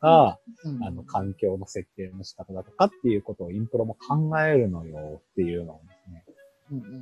[0.03, 0.83] か、うん。
[0.83, 6.25] あの、環境の設定の仕方だとかっていうことをインプロも考えるのよっていうのをですね、
[6.71, 6.97] うんうんう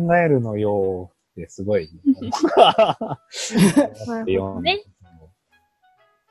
[0.00, 0.06] ん。
[0.06, 2.30] 考えるのよってすごい、ね、って
[4.32, 4.82] 読んでね。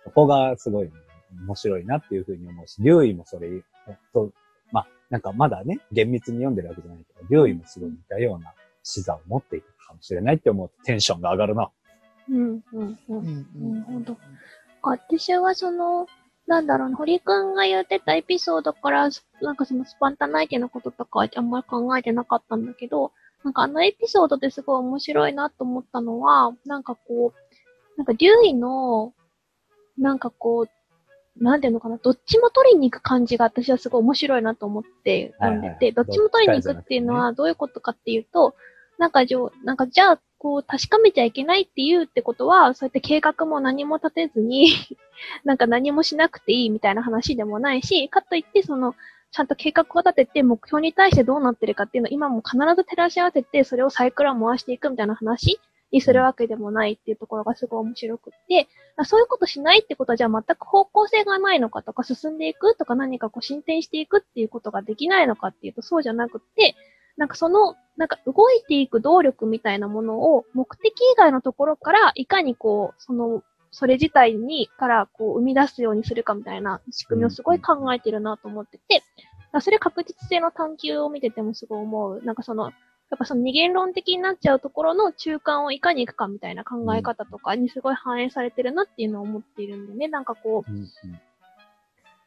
[0.04, 0.92] そこがすごい
[1.46, 3.50] 面白いなっていうふうに思うし、竜医もそれ
[4.14, 4.32] と、
[4.72, 11.70] まあ、なんかまだね、厳密に読んでるわけじゃないけど、竜医もすごい似たような視座を持っているかもしれないって思うとテンションが上がるな。
[12.30, 13.48] うんうんうん。
[13.56, 14.18] うんほど
[14.92, 16.08] 私はその、
[16.48, 19.10] なんだろうな、堀くんが言ってたエピソードから、
[19.42, 23.12] なんかそのスパンタナイティのこととかはあんまり考えてなかったんだけど、
[23.44, 29.14] なんかあのエピソードですごい面白いなと思ったのは、なんかこう、なんか竜医の、
[29.98, 38.56] なんかこう、なんていうのかな、どっちも取りに行く感じが私はすごい面白いなと思って読んでて、はいはいどっちも取りに行くっていうのはどういうことかっていうと、
[38.98, 44.68] なんかじょ、なんかじゃあ、こう確かめちゃいけないって言うってことは、そうやって計画も何も立てずに、
[45.44, 48.96] なんか何もしなくていいみたいな話でもないし、かといってその、
[49.32, 55.60] ちゃんと計画を立てて目標に対してどうなってるかっていうのを今も必ず照らし合わせて、それをサイクルを回していくみたいな話
[55.92, 58.68] にするわけでもないっていうところがすごい面白くって、
[59.04, 66.76] そういうことしないってことはじゃあ全く方向性がないのかとか進んでいくとか何かこう進展していくっていうことができないのかっていうとそうじゃなくって、
[67.18, 79.04] なんかその、なんか動いていく動力みたいなものを目的以外のところからいかにこう、その、それ自体にからこう生み出すようにするかみたいな仕組みをすごい考えてるなと思ってて、
[79.62, 82.22] それ確実性の探求を見ててもすごい思う。
[82.24, 82.70] なんかその、や
[83.16, 90.08] っぱその二元論的になっちゃうところの中間をいかに行くかみたいな考え方とかにすごい反映されてるなっていうのを思っているんでね。
[90.08, 90.72] なんかこう、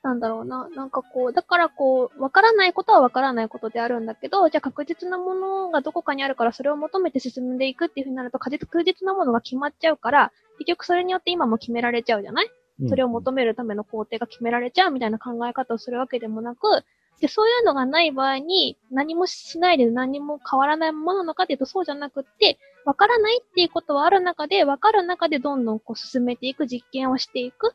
[0.03, 0.69] なんだろうな。
[0.69, 12.51] なんかこう、だからこう、わからないことはわからないことであるんだけど、じゃあ確実なものがどこかにあるからそれを求めて進んでいくっていう風になると、確実なものが決まっちゃうから、結局それによって今も決められちゃうじゃない？
[12.89, 16.85] それを求めるための工程が決められちゃうみたいな考え方をするわけでもなく、
[17.21, 27.75] で、そういうのがない場合に何もしないで何も変わらないものなのかっていうとそうじゃなくって、わからないっていうことはある中で、わかる中でどんどんこう進めていく、実験をしていく、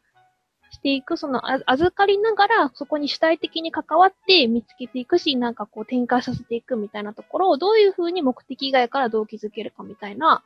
[0.74, 10.44] していく、そのあ預かりながらそこに主体的に関わって見つけていくし、なんかこう展開させていくみたいなところをどういうふうに目的以外から動機づけるかみたいな、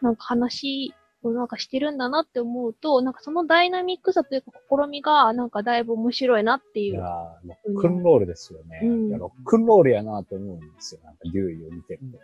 [0.00, 6.94] なんか話をなんかしてるんだなって思うと、なんかそのダイナミックさというか試みがなんかだいぶ面白いなっていう。
[6.94, 8.80] いやーロックンロールですよね。
[8.84, 11.00] うんいやロックンロールやなと思うんですよ。
[11.04, 12.18] なんか、竜医を見てると。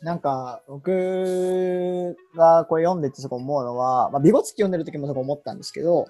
[0.00, 6.06] なんか、僕がこれ読んでてすごい思うのは、まあ、ビゴツキ読んでる時もすごい思ったんですけど、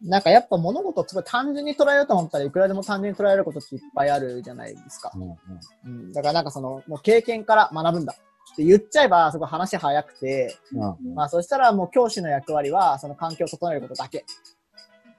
[0.00, 5.10] なんかやっぱ物事をすごい単純に捉えようと思ったらいくらでも単純に捉えることっていっぱいあるじゃないですか。
[5.16, 5.36] うんうん。
[5.84, 8.14] うん、だからなんかその、もう経験から学ぶんだ。
[8.52, 11.14] って言っちゃえばすごい話早くて、うんうん。
[11.14, 14.24] まあそしたらもう教師の役割はその環境を整えることだけ。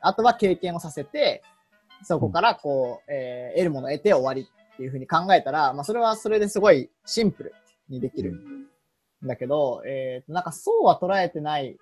[0.01, 1.43] あとは経験をさせて、
[2.03, 7.53] そこからこう、えー得るものを得て終わりっていうふうに考えたら、まあそれはそれですごいシンプル
[7.89, 11.77] にできるんだけど、えー、なんかそうは捉えてない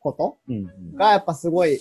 [0.00, 1.80] ことうんうんがやっぱすごい、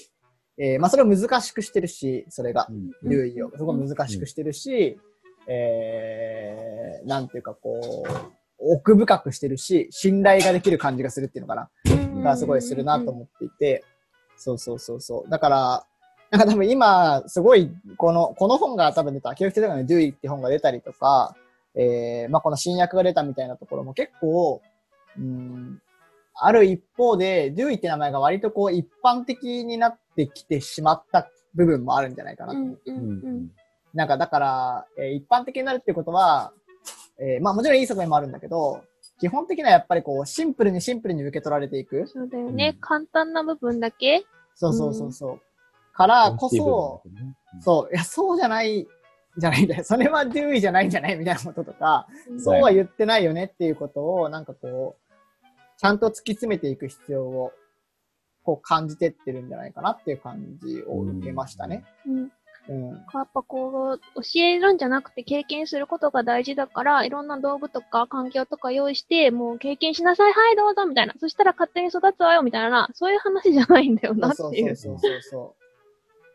[0.57, 2.67] えー、まあそれを難しくしてるし、それが。
[2.69, 4.99] うん留意をすごい難しくしてるし、
[5.47, 8.11] えー、なんていうかこう、
[8.59, 11.69] 奥深くしてるし、信頼ができる感じがするっていうのかな。
[12.23, 13.83] がすごいするなと思っていて、
[14.35, 15.29] そうそうそうそう。
[15.29, 15.85] だから、
[16.31, 21.35] なんか多分今、すごい、この、この本が多分出た、教育哲学のデュイって本が出たりとか、
[21.77, 24.61] えー、まあこの新薬が出たみたいなところも結構、
[25.17, 25.81] うん、
[26.33, 32.59] ある一方で、デュイって名前が割とこう一般的になってきてしまった部分もあるんじゃないかなと。
[32.59, 32.95] うんうんうん。
[32.95, 33.51] うん
[33.93, 36.51] なんかだから、えー一般的になるっていうことは、
[37.19, 38.83] えーまあもちろんいい側面もあるんだけど、
[39.19, 42.05] 基本的にはやっぱりこう、シンプルにシンプルに受け取られていく。
[42.05, 42.81] そうだよね、うん。
[42.81, 44.23] 簡単な部分だけ。
[44.53, 45.41] そうそうそうそう。
[45.93, 47.35] からこそ、なね。
[47.61, 48.87] そう、いや、そうじゃない、
[49.37, 49.83] じゃないんだよ。
[49.85, 55.15] それはデューイじゃないんじゃないみたいなこととか、うんそうは言ってないよねっていうことを、なんかこう、
[55.77, 57.51] ちゃんと突き詰めていく必要を、
[58.43, 61.83] こう感じてってるんじゃないかなっていう感じを受けましたね。
[62.05, 62.31] うん
[62.69, 62.89] うん。
[62.89, 71.13] やっぱこう、教えるんじゃなくて経験することが大事だから、いろんな道具とか環境とか用意して、もう経験しなさい、はい、どうぞ、みたいな。
[71.19, 72.89] そしたら勝手に育つわよ、みたいな。
[72.93, 74.75] そういう話じゃないんだよなってそういう。
[74.75, 75.65] そうそうそうそう。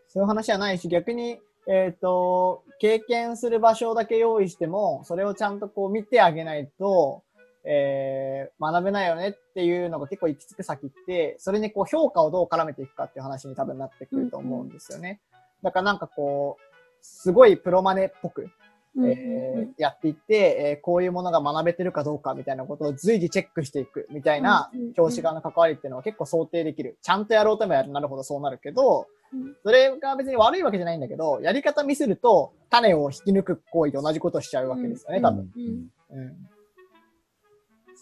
[0.08, 7.22] そういう話はないし、逆に、えっ、と、経験する場所だけ用意しても、それをちゃんとこう見てあげないと、
[7.64, 15.20] えー、学べないよねっていうのが結構行き着く先って、それにこう評価をどう絡めていくかっていう話に多分なってくると思うんですよね。
[15.62, 16.62] だからなんかこう、
[17.00, 18.50] すごいプロマネっぽく、
[18.98, 26.98] えーやっていって、えーこういうものが学べてるかどうかみたいなことを随時チェックしていくみたいな教師側の関わりっていうのは結構想定できる。
[27.00, 35.50] ちゃんとやろうともやるなるほどそうなるけど、うんそれが別に悪いわけじゃないんだけど、やり方ミスると種を引き抜く行為と同じことをしちゃうわけですよね、うん多分。
[35.56, 36.36] うんうん。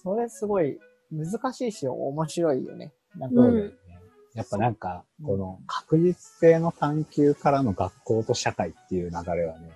[0.02, 0.78] それすごい
[1.12, 2.92] 難しいし面白いよね。
[3.16, 3.72] なんか、うん。
[4.34, 9.70] やっぱなんか、この確実性の探求からの学校と社会っていう流れはね、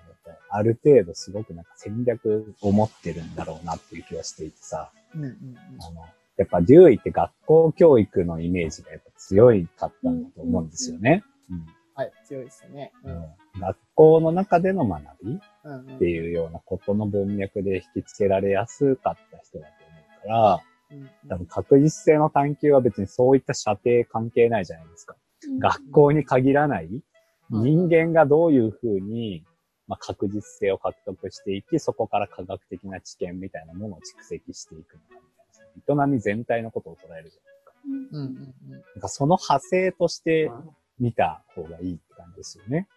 [0.55, 5.33] ある程度すごくなんか戦略を持ってるんだろうなっていう気がしていてさ、うんうん
[5.81, 6.05] あの、
[6.37, 11.23] やっぱデューイって学校教育のイメージがやっぱ強いかったんだと思うんですよね。
[11.51, 11.65] うん。
[11.93, 12.91] はい、強いですよね。
[13.03, 13.15] うん。
[13.15, 13.19] う
[13.57, 13.61] ん。
[13.61, 15.95] 学校の中での学びうんうん。
[15.95, 25.15] っていうようなことの文脈で引きつけられやすかった人だと思うから、うん多分確実性の探求は別にそういった射程関係ないじゃないですか。
[25.43, 26.89] うん学校に限らない。
[27.51, 27.63] うん。
[27.63, 29.43] 人間がどういうふうに、
[29.87, 37.73] まあ、確実性を獲得していき、そこから科学的な知見みたいなものを蓄積していくみたいな、営み全体のことを捉えるじゃないですか。
[37.85, 40.51] うんうんうんうんなんかその派生として
[40.99, 42.87] 見た方がいいって感じですよね。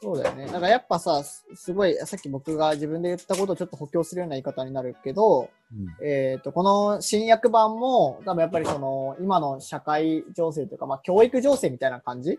[0.00, 0.46] そうだよね。
[0.46, 12.38] だからやっぱさ、すすごい、さっき僕が自分で言ったことをちょっと補強するような言い方になるけど、うんえっ、と、この新訳版も、多分やっぱりその、今の社会情勢というか、まあ、教育情勢みたいな感じうん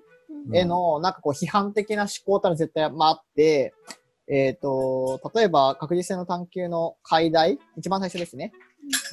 [0.53, 3.73] への、なんかこう、批判的な思考ってのは絶対、まあ、あって、
[4.27, 8.53] えっ、と、例えば、確実性の探求の解題、一番最初ですね。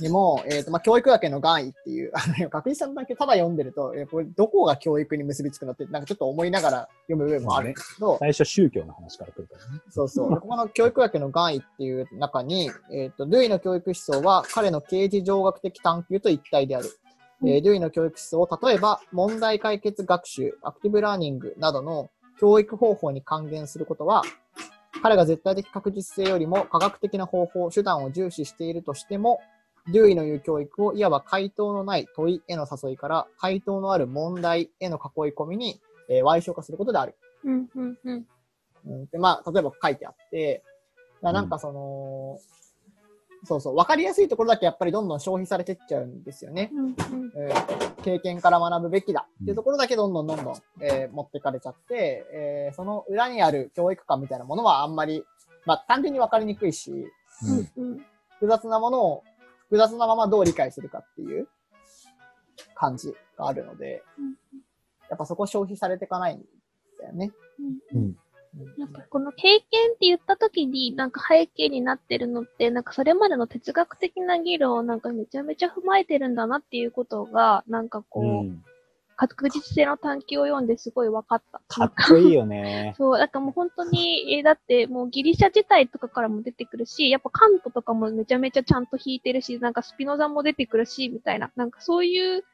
[0.01, 9.81] にも、えっ、と、まあ、教育学への願意っていう、 あの、確実性の探求ただ読んでると、えこれどこが教育に結びつくのって、なんかちょっと思いながら読む部分もあるんですけど、最初宗教の話から来るからね。
[9.91, 10.31] そうそう。
[10.31, 16.89] で ここの教育学の願意っていう中に、えっ、と、ルイの教育思想は彼の刑事上学的探求と一体である。
[17.43, 24.22] えールイの教育思想を例えば問題解決学習、アクティブラーニングなどの教育方法に還元することは、
[25.03, 29.41] 彼が絶対的確実性よりも科学的な方法、手段を重視しているとしても、
[29.86, 37.16] ルイの言う教育をいわば回答のない問いへの誘いから回答のある問題への囲い込みに、えー、歪償化することである。
[37.45, 38.26] うん、うん、うん。
[38.86, 40.62] うん、で、まあ、例えば書いてあって、
[41.22, 42.38] なんかその、
[43.45, 46.70] そうそう、わかりやすいところだけやっぱりどんどん消費されてっちゃうんですよね。
[46.72, 46.95] うん、うん。
[47.36, 55.22] えー経験から学ぶべきだっていうところだけどんどんどんどん、えー持ってかれちゃって、えーその裏にある教育観みたいなものはあんまり、
[55.66, 56.93] まあ単純にわかりにくいし、
[57.76, 57.99] うん。
[58.38, 59.24] 複雑なものを
[59.64, 61.47] 複雑なままどう理解するかっていう
[62.74, 64.34] 感じがあるのでうん、
[65.09, 66.43] やっぱそこ消費されていかないん
[66.99, 67.32] だよね。
[67.93, 68.16] うんうん
[68.79, 78.65] なんかこの経験って言った時になんか背景になってるのって、なんかそれまでの哲学的な議論をなんかめちゃめちゃ踏まえてるんだなっていうことが、なんかこう、うん
[79.27, 81.61] 確実性の探求を読んですごい分かった。
[81.69, 82.95] かっこいいよね。
[82.97, 92.45] そう、なんかもう本当に、えーだってもうギリシャ自体とかからも出てくるし、やっぱカントとかもめちゃめちゃちゃんと弾いてるし、なんかスピノザも出てくるし、みたいな、なんかそういう、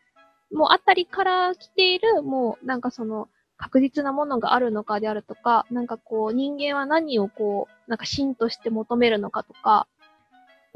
[0.52, 9.86] もうあたりから来ている、もうなんかその、確実なものがあるのかであるとか、なんかこう人間は何をこう、なんか真として求めるのかとか、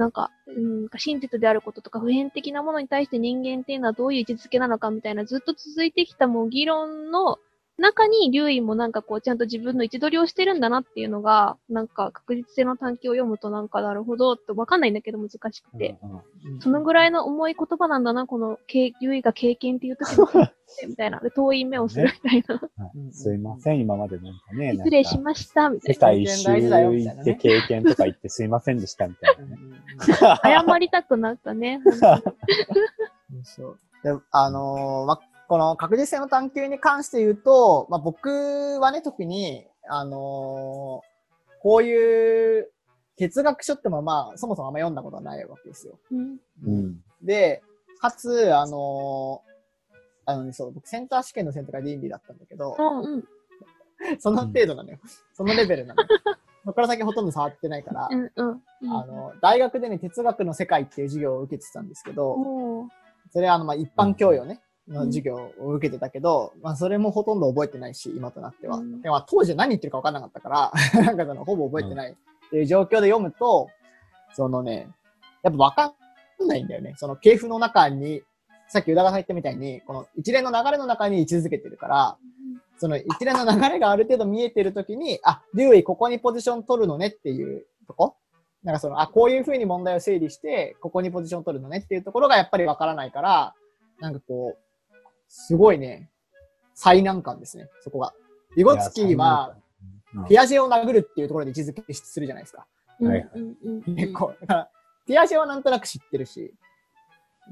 [0.01, 7.39] なんか、うん、か真実であることとか普遍的なものに対して人間っていうのはどういう位置づけなのかみたいなずっと続いてきたもう議論の
[7.81, 15.99] 中に、劉意もなんかこう、ちゃんと自分の位置取りをしてるんだなっていうのが、なんか確実性の探求を読むとなんかなるほどってわかんないんだけど難しくて。
[16.03, 16.21] うんうん
[16.61, 20.27] そのぐらいの重い言葉なんだな、この、け劉意が経験っていう時の
[20.89, 21.21] みたいな。
[21.21, 22.55] で、遠い目をするみたいな。
[22.55, 24.73] はいすいません、今までなんかね。
[24.75, 25.19] 失礼しす。
[25.19, 26.07] ました、みたい世な。
[26.07, 30.65] 界一周行って経験とか言ってすいませんでしたみたいなね。
[30.65, 31.81] 謝りたくなったね。
[33.45, 33.79] そう。
[34.03, 35.21] で、あのーま、
[35.51, 41.11] この確実性の探求に関して言うと、まあ、僕はね、特に、あのー
[41.63, 42.71] こういう
[43.19, 45.99] 哲学書ってもまあ、そもそもあんま読んだことはないわけですよ。
[46.13, 47.01] うんうん。
[47.21, 47.63] で、
[48.01, 53.25] かつ、あのーあのね、そう、僕センター試験の選択が倫理だったんだけど、うんうん。
[54.21, 54.99] その程度なのよ。
[55.35, 56.09] そのレベルなのよ。
[56.65, 58.63] そこから先ほとんど触ってないから、うんうん。
[58.97, 62.37] あの、大学でね、哲学の世界っていう授業を受けてたんですけど、
[63.33, 64.63] それはあの、まあ、一般教養ね、
[64.93, 68.79] の授業を受けてたけど、まあ、それもほとんど覚えてないし、今となっては。
[68.79, 69.01] うん。
[69.01, 70.73] でまあ、当時は何言ってるか分かんなかったから、
[71.05, 72.13] なんかその、ほぼ覚えてない。
[72.13, 73.69] っていう状況で読むと、
[74.35, 74.89] そのね、
[75.43, 75.95] やっぱ分か
[76.45, 76.95] んないんだよね。
[76.97, 78.23] その系譜の中に、
[78.69, 82.19] さっき宇田川さん言ったみたいに、この一連の流れの中に位置づけてるから、
[82.79, 88.17] その一連の流れがある程度見えてるときに、あ、デューイここにポジション取るのねっていうとこ？
[88.63, 93.55] なんかその、あ、こういう風に問題を整理して、ここにポジション取るのねっていうところがやっぱりわからないから、
[94.01, 94.70] なんかこう、
[95.31, 96.11] すごいね、
[96.75, 98.13] 最難関ですね、そこが。
[98.57, 99.55] ビゴツキーは、
[100.13, 102.67] うん、ピアジェを殴るっていうところで位置づけするじゃないですか。
[103.97, 104.35] 結構。
[104.41, 104.71] だから、
[105.07, 106.53] ピアジェはなんとなく知ってるし、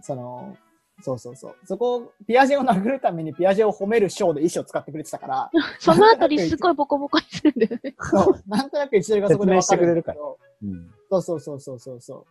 [0.03, 0.57] その、
[1.01, 1.57] そうそうそう。
[1.65, 7.95] そこを、ピアジェを殴るためにピアジェを褒める章で衣装を使ってくれてたから、 そのあたりすごいボコボコにするんだよね。
[8.01, 10.91] そうなんとなく一例がそこで分かるんだけ説ど、うん。
[11.11, 12.27] そうそうそうそうそうそ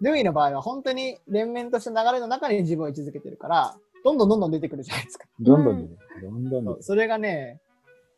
[0.00, 0.04] う。
[0.04, 5.26] ルイの場合は本当に連綿とした流れの中に自分を位置づけてるから、どんどんどんどん出てくるじゃないですか。
[5.40, 7.60] どんどん出てくる、どんどん出てくるそれがね、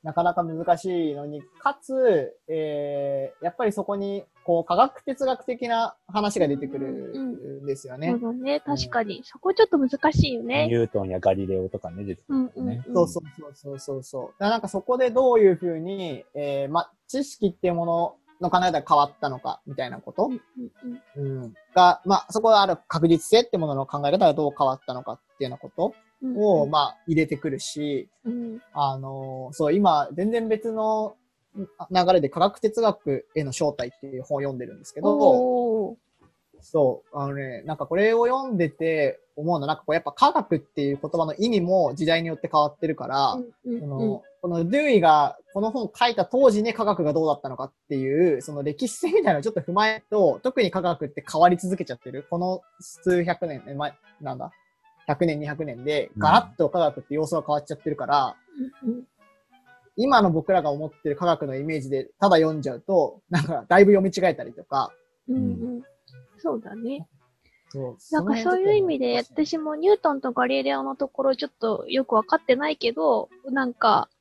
[0.04, 8.10] なかなか難しいのに、かつ、えー、やっぱりそこに、こう、科学哲学的な話が出てくるんですよね。
[8.10, 9.22] そうだね、確かに。
[9.24, 10.66] そこちょっと難しいよね。
[10.66, 12.84] ニュートンやガリレオとかね、出てくうんうんるね。
[12.86, 12.94] うん。
[12.94, 20.26] そうそうそうそうそうなんかそこでどういうふうに、えー、ま、知識っていうものの考え方が変わったのか、みたいなこと？
[20.26, 20.40] うん
[21.16, 21.54] うんうん。
[21.74, 25.94] が、まあ、そこはある確実性ってものの考え方がどう変わったのかっていうようなこと？
[26.22, 28.62] うんを、まあ、入れてくるし、うん。
[28.72, 31.16] あのーそう、今、全然別の
[31.56, 35.96] 流れで科学哲学への正体っていう本を読んでるんですけど、
[36.60, 39.66] そう、あのね、なんかこれを読んでて思うの。
[39.66, 43.32] なんかこう、やっぱ科学っていう言葉の意味も時代によって変わってるから、
[43.66, 52.26] うんそのこのデューイがこの本を書いた当時に科学がどうだったのかっていう、その歴史性みたいなのをちょっと踏まえると、特に科学って変わり続けちゃってる。
[52.28, 54.50] この数百年、え前、なんだ
[55.08, 58.36] ?100 年、200年で、ガラッと科学って様子が変わっちゃってるから、
[58.84, 59.04] うん
[59.96, 64.90] 今の僕らが思ってる科学のイメージでただ読んじゃうと、なんかだいぶ読み違えたりとか、
[65.28, 65.38] うんう
[65.78, 65.82] ん
[66.38, 67.06] そうだね。
[67.68, 74.13] そうなんかそういう意味で、私もニュートンとガリレオのところちょっとよくわかってないけど、なんか、ん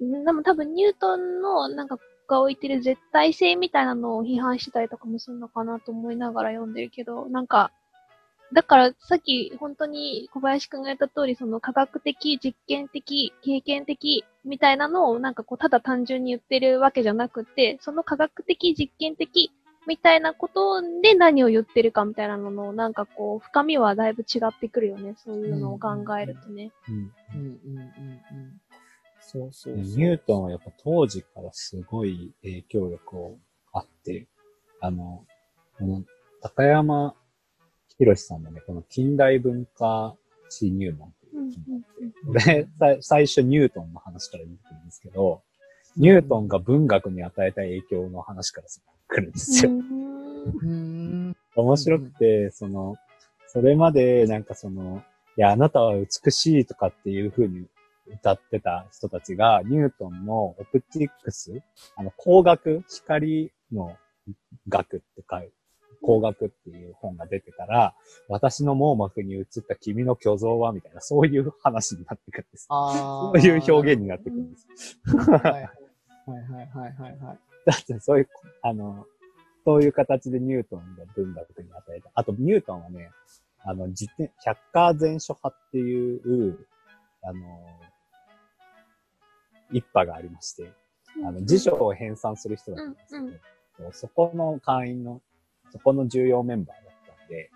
[0.00, 7.72] でも多分ニュートンのなんかが置いてる絶対性みたいなのを批判してたりとかもするのかなと思いながら読んでるけど、なんか、
[8.52, 19.52] だからさっき本当に小林くんが言った通り、その科学的、実験的、経験的みたいなのをなんかこうただ単純に言ってるわけじゃなくて、その科学的、実験的
[19.86, 25.14] みたいなことで何を言ってるかみたいなのの、なんかこう、深みはだいぶ違ってくるよね。
[25.16, 26.72] そういうのを考えるとね。
[26.92, 27.12] うん。
[27.34, 27.38] うん。
[27.38, 27.92] うん。
[28.00, 28.22] うん。
[28.30, 28.58] うん。
[29.30, 29.76] そうそう。
[29.76, 33.36] ニュートンはやっぱ当時からすごい影響力を
[33.74, 34.26] あって、
[34.80, 35.26] あの、
[35.78, 36.02] この
[36.40, 37.14] 高山
[37.98, 40.16] 博さんのね、この近代文化
[40.48, 41.62] 史入門っていう
[42.24, 45.42] 本があって、最初ニュートンの話から出てくるんですけど、
[45.98, 48.66] ニュートンが文学に与えた影響の話から
[49.08, 49.70] 来るんですよ。
[51.54, 52.96] 面白くて、その、
[53.48, 55.02] それまでなんかその、
[55.36, 57.66] いや、あなたは美しいとかっていう風に
[58.14, 61.62] 歌ってた人たちが、ニュートンのオプティックス、
[61.96, 63.96] あの、光学、光の
[64.68, 65.52] 学って書いて、
[66.00, 67.94] 光学っていう本が出てたら、
[68.28, 72.66] 私の網膜に映った君の虚像はみたいな、そういう話になってくるんです。
[72.70, 74.98] あそういう表現になってくるんです。
[75.06, 75.50] 現。
[75.50, 75.70] はいはい
[76.28, 77.38] はいはいはいはい。
[77.66, 78.28] だってそういう、
[78.62, 79.06] あの、
[79.64, 82.10] そういう形でニュートンが文学に与えた。
[82.14, 83.10] あと、ニュートンはね、
[83.64, 83.88] あの、
[84.44, 86.58] 百科全書派っていう、
[87.22, 87.40] あの、
[89.70, 90.72] 一派がありまして、
[91.24, 95.20] あの、辞書を編纂する人だったんですけど、うんそこの会員の、
[95.70, 97.50] そこの重要メンバーだったんで、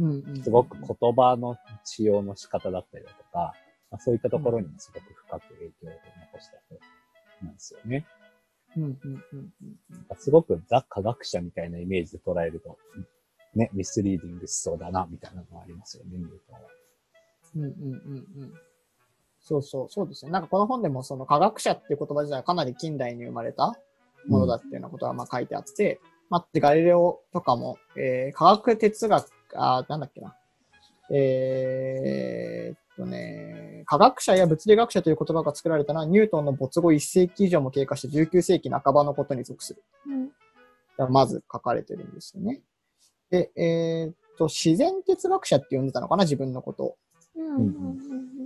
[0.00, 3.54] うんうんすごく言葉の使用の仕方だったりだとか、
[3.90, 5.90] まあ、そういったところにもすごく深く影響を
[6.32, 8.06] 残した人なんですよね。
[8.76, 12.78] うんうんうんうんすごくザ科学者みたいなイメージで捉えると、
[13.54, 16.60] ね、ミスリーディングしそうだな、みたいなのがありますよね、ニュートンは。
[17.56, 18.54] うんうんうんうん。
[19.44, 20.32] そうそう、そうですね。
[20.32, 23.74] なんかこの本でもその科学者っていう言葉自体はかなり近代に生まれた
[24.26, 30.34] ものだっていうようなことがまあ書いてあって、まあ、でガリレオとかも、えー、科学哲学、あーなんだっけな。
[31.10, 39.82] えーっとね、科学者や物理学者という言葉が作られたのはニュートンの没後1世紀以上も経過して19世紀半ばのことに属する。
[40.06, 40.30] うん
[40.96, 42.60] がまず書かれてるんですよね。
[43.30, 46.96] で、えーっと、自然哲学者って呼んでたのかな、自分のことを。
[47.36, 47.98] うんうん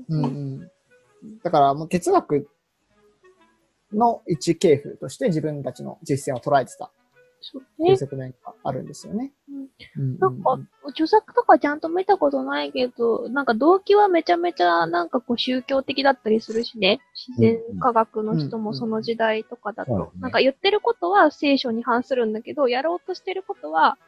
[0.08, 0.28] うんう
[0.64, 0.70] ん。
[1.42, 2.48] だからもう哲学
[3.92, 6.90] の一系譜として自分たちの実践を捉えてた
[7.40, 7.96] そうというね。
[7.96, 9.32] 側面があるんですよね。
[9.48, 10.58] うんうんなんか、
[10.88, 17.00] 著作とかちゃんと見たことないけど、なんか動機はめちゃめちゃなんかこう宗教的だったりするしね。
[17.28, 20.12] 自然科学の人もその時代とかだと。
[20.18, 23.98] なんか言ってることは聖書に反するんだけど、やろうとしてることは、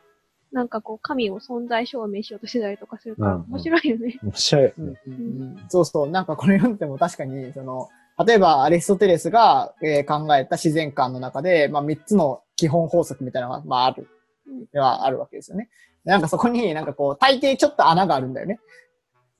[0.52, 4.18] なんかこう神を存在証明しようとしてたりとかするから、うんうん面白いよね。
[4.22, 5.00] 面白いようんね。
[5.06, 6.08] うんうんそうそう。
[6.08, 7.88] なんかこれ読んでも確かに、その、
[8.26, 14.08] 例えばアリストテレスが、えー考えた自然観の中で、まあ3つの基本法則みたいなのが、まあある
[14.46, 14.66] うん。
[14.72, 15.68] ではあるわけですよね。
[16.04, 18.58] でなんかそこになんかこう、大抵ちょっと穴があるんだよね。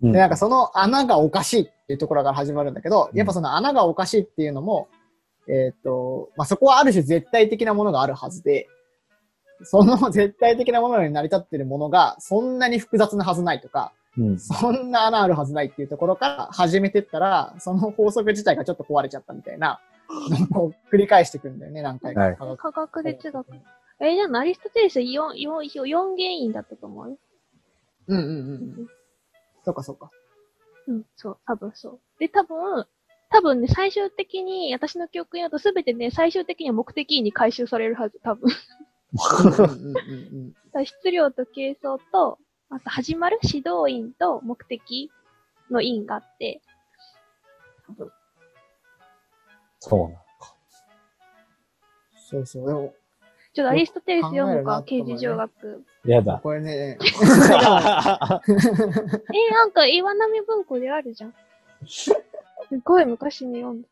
[0.03, 4.89] うんで、なんかその穴がおかしいっていうところから始まるんだけど、うんやっぱその穴がおかしいっていうのも、
[5.49, 8.69] えーっと、まあ、そこはある種絶対的なものがあるはずで、
[9.65, 14.39] その絶対的なものに成り立っているものがそんなに複雑なはずないとか、うん。
[14.39, 19.81] そんな穴あるはずないっていうところから始めてったら、その法則自体がちょっと壊れちゃったみたいな、
[20.53, 22.21] こう繰り返していくんだよね、何回か。
[22.21, 23.47] はい科学哲学。
[24.01, 27.11] え、じゃあアリストテレス4、4、4原因だったと思う？
[27.11, 27.19] よ。
[28.09, 28.89] うんうんうんうん。
[29.65, 30.11] そうかそうか。
[30.89, 32.01] うん、そう、多分そう。
[32.19, 32.87] で、多分、
[33.31, 38.51] 多分ね、最終的に、私の記憶によるとすべてね、最終的には目的に回収されるはず、多分。
[39.15, 39.97] だかうんうんうんう
[40.49, 42.39] んら質量と形相と、
[42.71, 45.11] あと始まる指導員と目的
[45.71, 46.61] の因があって、
[49.81, 50.23] そうなのか。
[52.29, 52.67] そうそう。
[52.67, 52.95] でも、
[53.53, 55.85] ちょっとアリストテレス読むか、刑事上学。
[56.05, 56.39] やだ。
[56.43, 57.05] これね、 え、
[59.53, 61.35] なんか岩波文庫であるじゃん。
[61.89, 62.15] す
[62.85, 63.89] ごい昔に読んだ。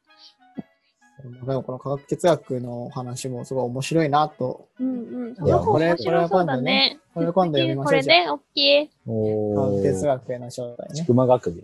[1.20, 4.68] でもこの科学哲学の話もすごい面白いなと。
[4.78, 5.34] うんうん。
[5.34, 7.00] これ面白そうだね。
[7.12, 8.02] これ今度読みましょう。
[8.02, 9.10] これね、オッケー。
[9.10, 10.06] お科学哲ー。
[10.06, 11.00] 学への招待ね。
[11.00, 11.62] ちくま学芸？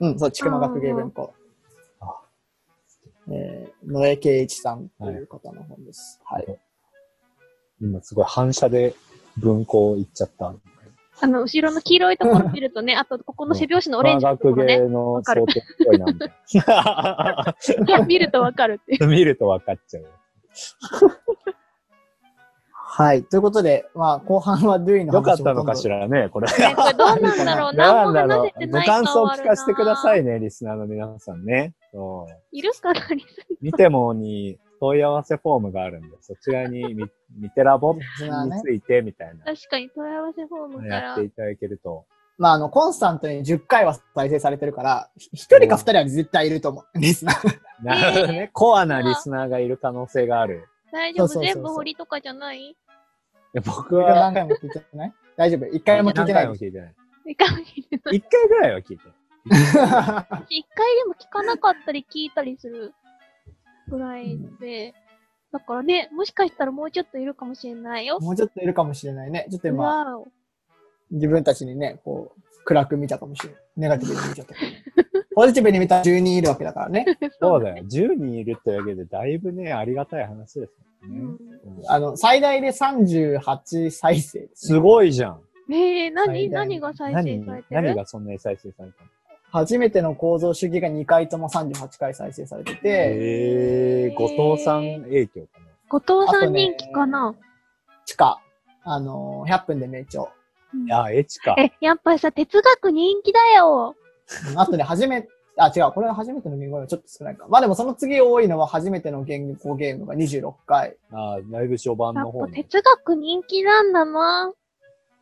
[0.00, 1.32] うん、そう、ちくま学芸文庫。
[2.00, 2.20] あ
[3.30, 6.20] えー、野江圭一さんという方の本です。
[6.24, 6.58] はい。
[7.80, 8.94] 今すごい反射で
[9.36, 10.52] 文庫行っちゃった。
[11.20, 14.78] あの、後ろの黄色いところ見るとね、 あと、ここの背拍子のオレンジのところね。
[14.78, 15.92] 学芸のわかる相当っぽ
[17.86, 19.00] いや、見るとわかるっていう。
[19.00, 19.06] な。
[19.08, 20.04] 見ると分かっちゃう。
[22.90, 23.22] はい。
[23.22, 25.98] ということで、まあ、後半はドゥイの話よかったのかしら。
[25.98, 26.48] らね、これ。
[26.48, 27.74] ねこれどうなんだろう？
[27.74, 28.30] な何もんだろう。
[28.38, 30.22] 話せてないご感想を聞かせてください。
[30.22, 31.74] いね、リスナーの皆さんね。
[31.92, 33.26] そういるかなリス
[33.60, 37.06] 見てもに問い合わせフォームがあるんで、そちらにミ
[37.36, 38.00] ミテラボに
[38.62, 41.24] ついてみたいな、確かに問い合わせフォームからやって。
[41.24, 42.04] いただけると。
[42.38, 46.98] まあ、あの、コンスタントに10回は再生されてるから、ひ一人か二人は絶対いると思う。
[47.00, 47.58] リスナー。
[47.82, 48.50] なるほどね。
[48.52, 50.68] コアなリスナーがいる可能性がある。
[50.92, 51.40] 大丈夫？
[51.40, 52.60] 全部堀とかじゃない？
[52.60, 52.76] い
[53.54, 55.12] や僕は何回も聞いてない？
[55.36, 55.66] 大丈夫？
[55.66, 56.54] 一回も聞いてない何回も。
[56.54, 56.94] 聞いてない。
[57.26, 59.12] 一回も聞いてない一回ぐらいは聞いてる。
[59.50, 62.94] 一回でも聞かなかったり聞いたりする
[63.88, 64.94] ぐらいで。
[65.52, 68.18] だからね、もしかしたらもうちょっといるかもしれないよ。
[68.20, 69.46] もうちょっといるかもしれないね。
[69.50, 70.18] ちょっと今。
[71.10, 73.62] 自分たちにね、こう、暗く見たかもしれない。
[73.76, 74.54] ネガティブに見ちゃった。
[75.34, 77.06] ポジティブに見たら10人いるわけだからね。
[77.40, 77.84] そうだよ。
[77.84, 80.72] 10人いるってだけで、だいぶね、ありがたい話です
[81.02, 81.20] よね。
[81.20, 81.38] うんうん
[81.86, 84.80] あの、最大で38再生です、すね。
[84.80, 85.40] ごいじゃん。
[85.68, 89.10] ねえ、何、何が再何生されて何るがそんなに再生されたの？
[89.50, 95.66] 初めての構造主義が2回とも38回再生されてて、えー、後藤さん影響かな。
[95.88, 97.34] 後藤さん人気かな、
[98.04, 98.40] 地下、
[98.84, 100.22] あのー、100分で名著。
[100.22, 101.54] うんいや、エチか。
[101.58, 103.96] え、やっぱりさ、哲学人気だよ。
[104.50, 105.26] うんあとね、初め、
[105.56, 107.46] あ、違う、これは初めての言語がちょっと少ないか。
[107.48, 110.96] まあでもその次多いのは初めての言語ゲームが26回。
[111.10, 112.64] あーだいぶ序盤やっぱの方ね。
[112.64, 114.52] 哲学人気なんだな。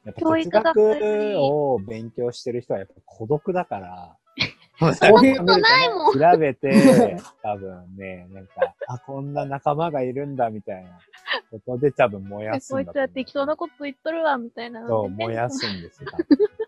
[0.07, 4.17] やっぱ教哲育学学を勉強してる人はやっぱ孤独だから、
[4.79, 6.13] こういうのないもん。
[6.13, 8.53] 調べて、多分ね、なんか、
[8.89, 10.91] あ、こんな仲間がいるんだみたいな
[11.51, 12.85] ことで多分燃やすんだ。
[12.85, 16.11] こいつは適当なこと言っとるわ、みたいなそう、燃やすんですよ。
[16.13, 16.27] 多分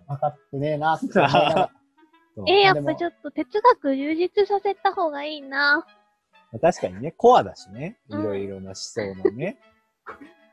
[0.09, 1.07] 分かってねえなって
[2.47, 5.87] えー、やっぱちょっと哲学充実させた方がいいな。
[6.61, 7.99] 確かにね、コアだしね。
[8.09, 9.59] いうんろいろな思想のね。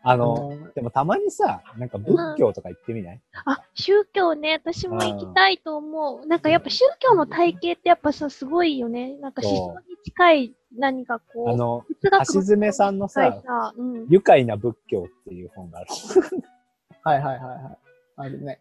[0.07, 6.27] あの、でもたまにさ、なんか仏教とか行ってみない、あ、宗教ね、私も行きたいと思う。
[6.27, 9.17] なんかやっぱ宗教の体系ってやっぱさ、すごいよね。
[9.17, 11.49] なんか思想に近い何かこう。
[11.49, 11.85] あの、
[12.31, 13.41] 橋爪さんのさ
[13.75, 14.05] うん。
[14.07, 15.89] 愉快な仏教っていう本がある。
[17.03, 17.77] はいはいはいはい。
[18.17, 18.59] あるね。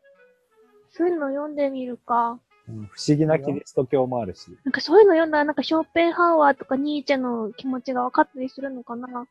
[0.92, 2.40] そういうの読んでみるか。
[2.68, 4.48] うん不思議なキリスト教もあるし。
[4.64, 9.26] なんかそういうの読んだらなんかショーペンハウアーとかニーチェの気持ちが分かったりするのかな。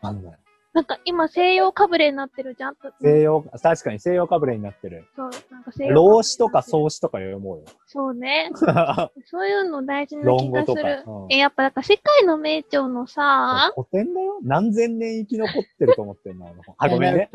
[0.00, 0.38] なんだよ
[0.76, 2.76] なんか今西洋かぶれになってるじゃん。
[3.00, 5.06] 西洋、確かに西洋かぶれになってる。
[5.16, 5.94] そう、なんか西洋。
[5.94, 7.64] 老子とか創子とか読もうよ。
[7.86, 8.50] そうね。
[9.24, 10.82] そういうの大事な気論語とか。
[10.82, 11.10] がする。
[11.10, 14.38] うんえ、やっぱなんか世界の名著のさ、古典だよ？
[14.42, 16.46] 何千年生き残ってると思ってんの？
[16.46, 17.30] あの本 あ、ごめんね。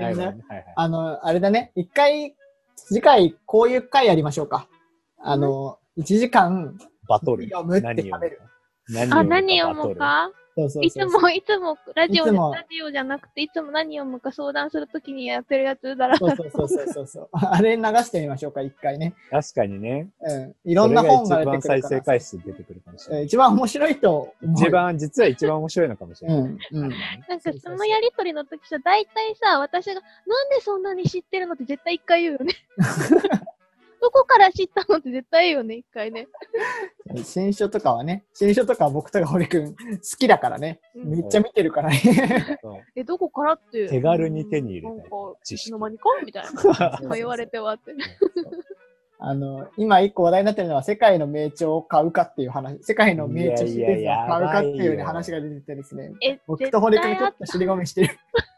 [0.76, 1.72] あの、あれだね。
[1.74, 2.36] 一回、
[2.76, 4.68] 次回こういう回やりましょうか。
[5.18, 6.78] あの、1時間、
[7.10, 7.46] バトル。
[7.46, 8.40] 読むって食べる？
[8.90, 10.32] 何あ、何読バトルむか？
[10.56, 16.18] そうそうそういつも、いつも、ラジオラジオじゃなくて、いつも何読むか相談するときにやってるやつだら。
[16.18, 17.30] そうそうそうそうそうそう。
[17.40, 19.14] あれ流してみましょうか、一回ね。
[19.30, 20.10] 確かにね。
[20.22, 20.56] うん。
[20.66, 23.22] いろんな本が出てくる一番再生回数出てくるかもしれない。
[23.22, 24.54] うん一番面白いと思う。
[24.54, 26.40] 一番、実は一番面白いのかもしれない。
[26.40, 26.90] うんうん
[27.30, 30.04] なんかそのやりとりの時さ、大体さ、私が、なん
[30.50, 32.54] でそんなに知ってるのって絶対一回言うよね。
[34.02, 36.28] どこから知ったのって絶対言うよね、一回ね。
[37.24, 39.76] 新書とかはね、新書とかは僕とか堀くん好
[40.18, 40.80] きだからね。
[40.96, 42.02] うんめっちゃ見てるからね。
[42.96, 43.88] え、どこからって。
[43.88, 46.04] 手軽に手に入れたいなんか、い知識つの間にか？
[46.26, 47.00] みたいな。
[47.04, 47.94] 今言われてはって。
[49.20, 56.12] あの、今一個話題になってるのは世界の名著を買うかっていう話、世界の名著シリーズを買うかっていう、ね、いやいややばいよ話が出ててですね。
[56.24, 58.18] え、僕と堀くんちょっと尻込みしてる。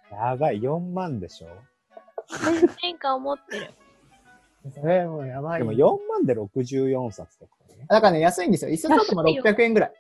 [0.10, 1.48] やばい、4万でしょ
[2.30, 3.74] 絶対変化を持ってる。
[4.72, 5.60] それもうやばい。
[5.60, 7.86] でも4万で64冊とかね。
[7.90, 8.72] だからね、安いんですよ。
[8.72, 9.94] 一冊あっても600円ぐらい。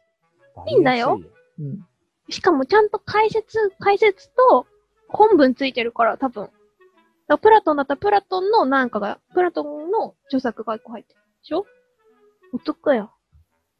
[0.67, 1.19] いいんだよ
[1.59, 1.85] うん。
[2.29, 4.65] しかもちゃんと解説、解説と
[5.09, 6.45] 本文ついてるから、多分。
[6.45, 6.53] だか
[7.27, 11.19] らプラトンだったらプラトンのなんかが、プラトンの著作が一個入ってる。
[11.19, 11.65] でしょ？
[12.53, 13.11] お得よ。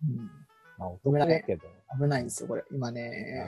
[0.03, 0.31] うん
[0.77, 1.67] まあ、お得だけど。
[1.97, 2.63] 危ないんですよ、これ。
[2.71, 3.47] 今ね。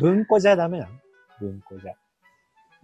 [0.00, 0.92] 文庫じゃダメなの？
[1.40, 1.92] 文庫じゃ。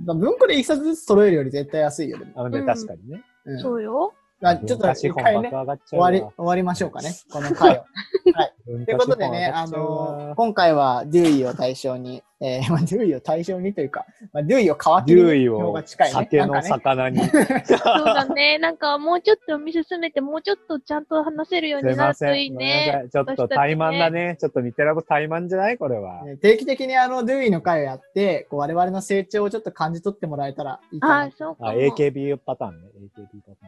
[0.01, 2.45] 文庫で一冊ずつ揃えるより絶対安いよ、でも。
[2.45, 3.17] あ、でうん確かにね。
[3.17, 3.23] うん
[3.61, 4.15] そうよ。
[4.41, 7.85] まあ、ちょっと一回ね、終わり、終わりましょうかね、この回を。
[8.35, 8.55] はい。
[8.69, 16.13] ということでね、あのー、今回はデューイを対象に、えー、 まあ、デューイを対象にというか、まあ、デューイを皮切りに方が近いね。
[16.13, 17.19] 酒の魚に。
[17.25, 17.41] そう
[18.05, 18.59] だね。
[18.59, 23.09] なんかもうちょっと見進めて、もうちょっとちゃんと話せるようになるといいね。
[23.11, 24.37] ちょっと怠慢だね。
[24.39, 26.25] ちょっとミテラボ怠慢じゃないこれは。
[26.43, 31.21] 定期的にあの、デューイの回をやって、こう我々の成長をちょっと感じ取ってもらえたらいいかな。
[31.23, 31.69] あ、そうか。
[31.69, 32.89] AKB パターンね。
[33.17, 33.68] AKB パター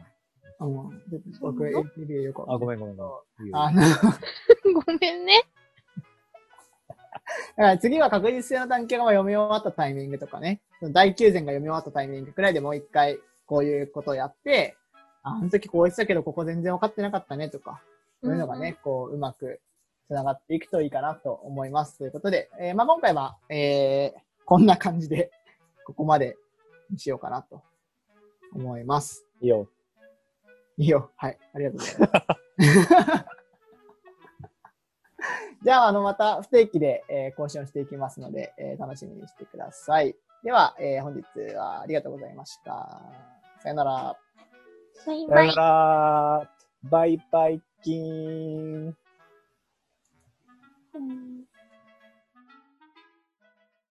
[0.61, 0.91] あの、
[1.39, 3.55] 僕、AKB よくあ、ごめんごめんごめん。
[3.55, 3.81] あの
[4.85, 5.41] ごめんね。
[7.57, 14.77] だから次は確実性の探検が読み終わったタイミングとかね、大宮前が読み終わったタイミングくらいでもう一回こういうことをやって、
[15.23, 17.81] あの時こう言ってたけどここ全然分かってなかったねとか、
[18.21, 19.61] そういうのがね、こううまく
[20.09, 21.97] 繋がっていくといいかなと思います。
[21.97, 25.31] ということで、えー、まあ今回は、えー、こんな感じで、
[25.85, 26.37] ここまで
[26.91, 27.63] にしようかなと
[28.53, 29.25] 思います。
[29.41, 29.67] いいよ。
[30.77, 31.11] いいよ。
[31.15, 31.37] はい。
[31.53, 33.25] ありがとうございます。
[35.63, 40.15] じゃあ、あの、また不定期で、えー、更新をしていきますので、えー、楽しみにしてください。
[40.43, 42.99] では、えー、本日はありがとうございました。
[43.59, 44.17] さよなら。
[45.05, 45.53] バイバイ。
[45.53, 46.51] さよなら。
[46.83, 48.97] バイバイキーン。
[50.93, 51.50] うん